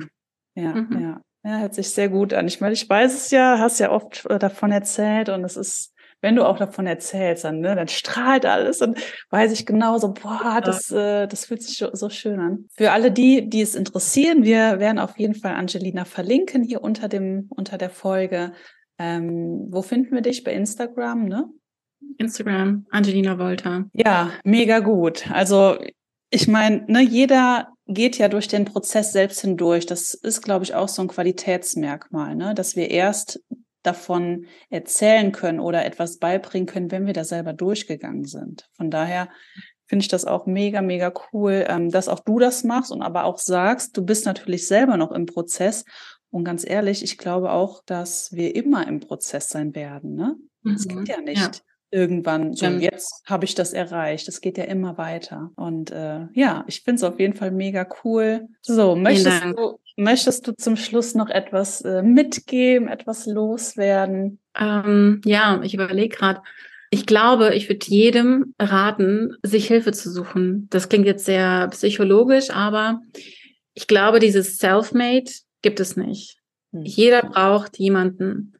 Ja, 0.55 0.73
mhm. 0.73 1.01
ja. 1.01 1.21
Ja, 1.45 1.59
hört 1.59 1.73
sich 1.73 1.89
sehr 1.89 2.07
gut 2.07 2.33
an. 2.33 2.47
Ich 2.47 2.61
meine, 2.61 2.73
ich 2.73 2.89
weiß 2.89 3.13
es 3.13 3.31
ja, 3.31 3.59
hast 3.59 3.79
ja 3.79 3.91
oft 3.91 4.25
äh, 4.29 4.39
davon 4.39 4.71
erzählt 4.71 5.27
und 5.27 5.43
es 5.43 5.57
ist, 5.57 5.93
wenn 6.21 6.37
du 6.37 6.45
auch 6.45 6.57
davon 6.57 6.87
erzählst, 6.87 7.43
dann, 7.43 7.59
ne, 7.59 7.75
dann 7.75 7.89
strahlt 7.89 8.45
alles 8.45 8.81
und 8.81 8.97
weiß 9.29 9.51
ich 9.51 9.65
genau 9.65 9.97
so, 9.97 10.13
boah, 10.13 10.61
das, 10.63 10.89
äh, 10.89 11.27
das 11.27 11.45
fühlt 11.45 11.61
sich 11.61 11.83
so 11.91 12.09
schön 12.09 12.39
an. 12.39 12.65
Für 12.71 12.91
alle 12.91 13.11
die, 13.11 13.49
die 13.49 13.61
es 13.61 13.75
interessieren, 13.75 14.45
wir 14.45 14.79
werden 14.79 14.99
auf 14.99 15.19
jeden 15.19 15.35
Fall 15.35 15.55
Angelina 15.55 16.05
verlinken 16.05 16.63
hier 16.63 16.81
unter 16.81 17.09
dem, 17.09 17.47
unter 17.49 17.77
der 17.77 17.89
Folge. 17.89 18.53
Ähm, 18.97 19.67
wo 19.69 19.81
finden 19.81 20.15
wir 20.15 20.21
dich? 20.21 20.45
Bei 20.45 20.53
Instagram, 20.53 21.25
ne? 21.25 21.49
Instagram, 22.19 22.85
Angelina 22.89 23.37
Volta. 23.37 23.85
Ja, 23.91 24.31
mega 24.45 24.79
gut. 24.79 25.29
Also 25.29 25.77
ich 26.29 26.47
meine, 26.47 26.85
ne, 26.87 27.01
jeder 27.01 27.72
geht 27.87 28.17
ja 28.17 28.29
durch 28.29 28.47
den 28.47 28.65
Prozess 28.65 29.11
selbst 29.11 29.41
hindurch. 29.41 29.85
Das 29.85 30.13
ist, 30.13 30.41
glaube 30.41 30.63
ich, 30.63 30.75
auch 30.75 30.87
so 30.87 31.01
ein 31.01 31.07
Qualitätsmerkmal, 31.07 32.35
ne? 32.35 32.53
dass 32.53 32.75
wir 32.75 32.89
erst 32.89 33.41
davon 33.81 34.45
erzählen 34.69 35.31
können 35.33 35.59
oder 35.59 35.85
etwas 35.85 36.17
beibringen 36.17 36.67
können, 36.67 36.91
wenn 36.91 37.05
wir 37.05 37.13
da 37.13 37.25
selber 37.25 37.51
durchgegangen 37.51 38.23
sind. 38.25 38.69
Von 38.77 38.89
daher 38.89 39.29
finde 39.87 40.03
ich 40.03 40.07
das 40.07 40.23
auch 40.23 40.45
mega, 40.45 40.81
mega 40.81 41.11
cool, 41.33 41.65
ähm, 41.67 41.89
dass 41.89 42.07
auch 42.07 42.21
du 42.21 42.39
das 42.39 42.63
machst 42.63 42.91
und 42.91 43.01
aber 43.01 43.25
auch 43.25 43.37
sagst, 43.37 43.97
du 43.97 44.05
bist 44.05 44.25
natürlich 44.25 44.67
selber 44.67 44.95
noch 44.95 45.11
im 45.11 45.25
Prozess. 45.25 45.83
Und 46.29 46.45
ganz 46.45 46.67
ehrlich, 46.67 47.03
ich 47.03 47.17
glaube 47.17 47.51
auch, 47.51 47.83
dass 47.85 48.31
wir 48.31 48.55
immer 48.55 48.87
im 48.87 49.01
Prozess 49.01 49.49
sein 49.49 49.75
werden. 49.75 50.15
Ne? 50.15 50.35
Es 50.73 50.85
mhm. 50.85 50.99
geht 50.99 51.09
ja 51.09 51.21
nicht. 51.21 51.41
Ja 51.41 51.72
irgendwann 51.93 52.53
so, 52.53 52.65
jetzt 52.65 53.23
habe 53.25 53.45
ich 53.45 53.55
das 53.55 53.71
erreicht. 53.71 54.27
Es 54.27 54.41
geht 54.41 54.57
ja 54.57 54.63
immer 54.63 54.97
weiter. 54.97 55.51
Und 55.55 55.91
äh, 55.91 56.27
ja, 56.33 56.65
ich 56.67 56.81
finde 56.81 56.95
es 56.95 57.03
auf 57.03 57.19
jeden 57.19 57.35
Fall 57.35 57.51
mega 57.51 57.87
cool. 58.03 58.47
So, 58.61 58.95
möchtest 58.95 59.43
du, 59.43 59.79
möchtest 59.95 60.47
du 60.47 60.53
zum 60.55 60.75
Schluss 60.75 61.13
noch 61.13 61.29
etwas 61.29 61.81
äh, 61.81 62.01
mitgeben, 62.01 62.87
etwas 62.87 63.27
loswerden? 63.27 64.39
Ähm, 64.59 65.21
ja, 65.23 65.61
ich 65.63 65.73
überlege 65.75 66.15
gerade. 66.15 66.41
Ich 66.89 67.05
glaube, 67.05 67.55
ich 67.55 67.69
würde 67.69 67.85
jedem 67.87 68.53
raten, 68.59 69.35
sich 69.41 69.67
Hilfe 69.67 69.93
zu 69.93 70.11
suchen. 70.11 70.67
Das 70.69 70.89
klingt 70.89 71.05
jetzt 71.05 71.25
sehr 71.25 71.67
psychologisch, 71.69 72.49
aber 72.51 73.01
ich 73.73 73.87
glaube, 73.87 74.19
dieses 74.19 74.57
Self-Made 74.57 75.31
gibt 75.61 75.79
es 75.79 75.95
nicht. 75.95 76.37
Hm. 76.71 76.83
Jeder 76.83 77.21
braucht 77.23 77.77
jemanden. 77.77 78.53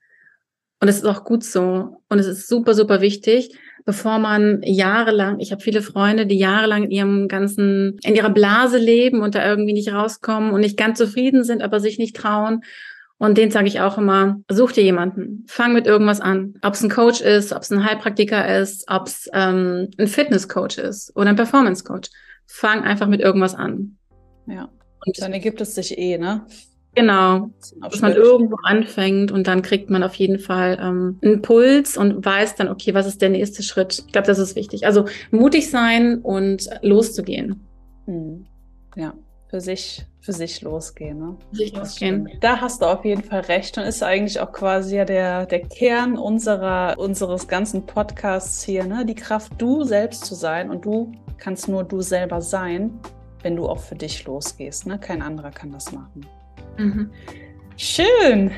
Und 0.84 0.90
es 0.90 0.98
ist 0.98 1.06
auch 1.06 1.24
gut 1.24 1.46
so. 1.46 2.02
Und 2.10 2.20
es 2.20 2.28
ist 2.28 2.50
super, 2.50 2.74
super 2.74 3.00
wichtig, 3.00 3.58
bevor 3.86 4.20
man 4.20 4.60
jahrelang, 4.66 5.40
ich 5.40 5.54
habe 5.54 5.64
viele 5.64 5.82
Freunde, 5.82 6.26
die 6.26 6.38
jahrelang 6.38 6.84
in 6.84 6.92
ihrem 6.92 7.28
ganzen, 7.30 8.00
in 8.04 8.16
ihrer 8.16 8.32
Blase 8.32 8.80
leben 8.80 9.22
und 9.22 9.34
da 9.34 9.48
irgendwie 9.48 9.72
nicht 9.72 9.94
rauskommen 9.94 10.52
und 10.52 10.60
nicht 10.60 10.76
ganz 10.76 10.98
zufrieden 10.98 11.46
sind, 11.46 11.62
aber 11.62 11.80
sich 11.80 12.00
nicht 12.00 12.18
trauen. 12.18 12.66
Und 13.18 13.38
den 13.38 13.50
sage 13.50 13.68
ich 13.68 13.80
auch 13.80 13.98
immer, 13.98 14.42
such 14.52 14.74
dir 14.74 14.84
jemanden, 14.84 15.46
fang 15.48 15.72
mit 15.72 15.88
irgendwas 15.88 16.20
an. 16.20 16.56
Ob 16.62 16.74
es 16.74 16.84
ein 16.84 16.90
Coach 16.90 17.22
ist, 17.22 17.54
ob 17.54 17.62
es 17.62 17.72
ein 17.72 17.86
Heilpraktiker 17.86 18.60
ist, 18.60 18.84
ob 18.92 19.08
es 19.08 19.30
ähm, 19.32 19.90
ein 19.98 20.08
Fitnesscoach 20.08 20.80
ist 20.80 21.16
oder 21.16 21.30
ein 21.30 21.38
Performance-Coach. 21.38 22.10
Fang 22.46 22.84
einfach 22.84 23.08
mit 23.08 23.22
irgendwas 23.22 23.56
an. 23.56 23.96
Ja. 24.48 24.70
Und 25.06 25.22
dann 25.22 25.32
ergibt 25.32 25.62
es 25.62 25.76
sich 25.76 25.98
eh, 25.98 26.18
ne? 26.18 26.46
Genau, 26.96 27.50
dass 27.82 28.02
man 28.02 28.14
irgendwo 28.14 28.58
anfängt 28.64 29.32
und 29.32 29.48
dann 29.48 29.64
kriegt 29.64 29.90
man 29.90 30.04
auf 30.04 30.14
jeden 30.16 30.38
Fall 30.38 30.78
ähm, 30.80 31.18
einen 31.24 31.42
Puls 31.42 31.98
und 31.98 32.24
weiß 32.24 32.56
dann, 32.56 32.70
okay, 32.70 32.94
was 32.94 33.08
ist 33.08 33.22
der 33.22 33.30
nächste 33.30 33.64
Schritt? 33.64 34.04
Ich 34.06 34.12
glaube, 34.12 34.28
das 34.28 34.38
ist 34.38 34.56
wichtig. 34.56 34.86
Also 34.86 35.06
mutig 35.32 35.72
sein 35.72 36.20
und 36.20 36.70
loszugehen. 36.84 37.68
Hm. 38.06 38.46
Ja, 38.96 39.14
für 39.48 39.60
sich, 39.60 40.06
für 40.22 40.34
sich 40.34 40.62
losgehen. 40.62 41.18
Ne? 41.18 41.38
Für 41.50 41.56
sich 41.56 41.76
losgehen. 41.76 42.30
Da 42.42 42.62
hast 42.62 42.84
du 42.84 42.86
auf 42.86 43.04
jeden 43.06 43.24
Fall 43.24 43.42
recht 43.42 43.76
und 43.80 43.86
ist 43.86 44.04
eigentlich 44.04 44.40
auch 44.40 44.52
quasi 44.52 44.98
ja 44.98 45.06
der, 45.06 45.48
der 45.48 45.62
Kern 45.62 46.16
unserer, 46.16 46.94
unseres 47.00 47.48
ganzen 47.48 47.88
Podcasts 47.88 48.64
hier, 48.64 48.84
ne? 48.84 49.04
Die 49.04 49.16
Kraft, 49.16 49.54
du 49.58 49.84
selbst 49.84 50.26
zu 50.26 50.36
sein 50.36 50.70
und 50.70 50.86
du 50.86 51.12
kannst 51.40 51.68
nur 51.68 51.84
du 51.84 52.02
selber 52.02 52.40
sein, 52.40 53.00
wenn 53.42 53.56
du 53.56 53.68
auch 53.68 53.80
für 53.80 53.96
dich 53.96 54.26
losgehst. 54.26 54.86
Ne? 54.86 55.00
Kein 55.00 55.24
anderer 55.24 55.52
kann 55.52 55.72
das 55.72 55.92
machen. 55.92 56.26
Mhm. 56.78 57.12
Schön. 57.78 58.52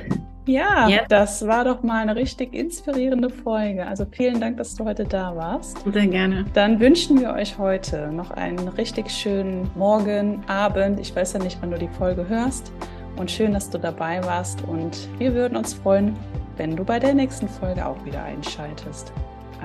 Ja, 0.47 0.87
ja, 0.87 1.01
das 1.09 1.47
war 1.47 1.63
doch 1.63 1.81
mal 1.81 2.01
eine 2.03 2.15
richtig 2.15 2.53
inspirierende 2.53 3.29
Folge. 3.31 3.85
Also 3.87 4.05
vielen 4.11 4.39
Dank, 4.39 4.57
dass 4.57 4.75
du 4.75 4.85
heute 4.85 5.03
da 5.03 5.35
warst. 5.35 5.83
Sehr 5.91 6.07
gerne. 6.07 6.45
Dann 6.53 6.79
wünschen 6.79 7.19
wir 7.19 7.31
euch 7.33 7.57
heute 7.57 8.11
noch 8.11 8.29
einen 8.29 8.67
richtig 8.67 9.09
schönen 9.09 9.69
Morgen, 9.75 10.43
Abend. 10.47 10.99
Ich 10.99 11.15
weiß 11.15 11.33
ja 11.33 11.39
nicht, 11.39 11.57
wann 11.61 11.71
du 11.71 11.79
die 11.79 11.87
Folge 11.87 12.27
hörst. 12.29 12.71
Und 13.15 13.31
schön, 13.31 13.53
dass 13.53 13.69
du 13.69 13.79
dabei 13.79 14.23
warst. 14.23 14.63
Und 14.63 15.09
wir 15.17 15.33
würden 15.33 15.57
uns 15.57 15.73
freuen, 15.73 16.15
wenn 16.57 16.75
du 16.75 16.83
bei 16.83 16.99
der 16.99 17.15
nächsten 17.15 17.47
Folge 17.47 17.85
auch 17.85 18.03
wieder 18.05 18.23
einschaltest. 18.23 19.11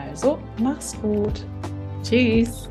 Also, 0.09 0.39
mach's 0.59 0.99
gut. 1.03 1.45
Tschüss. 2.03 2.71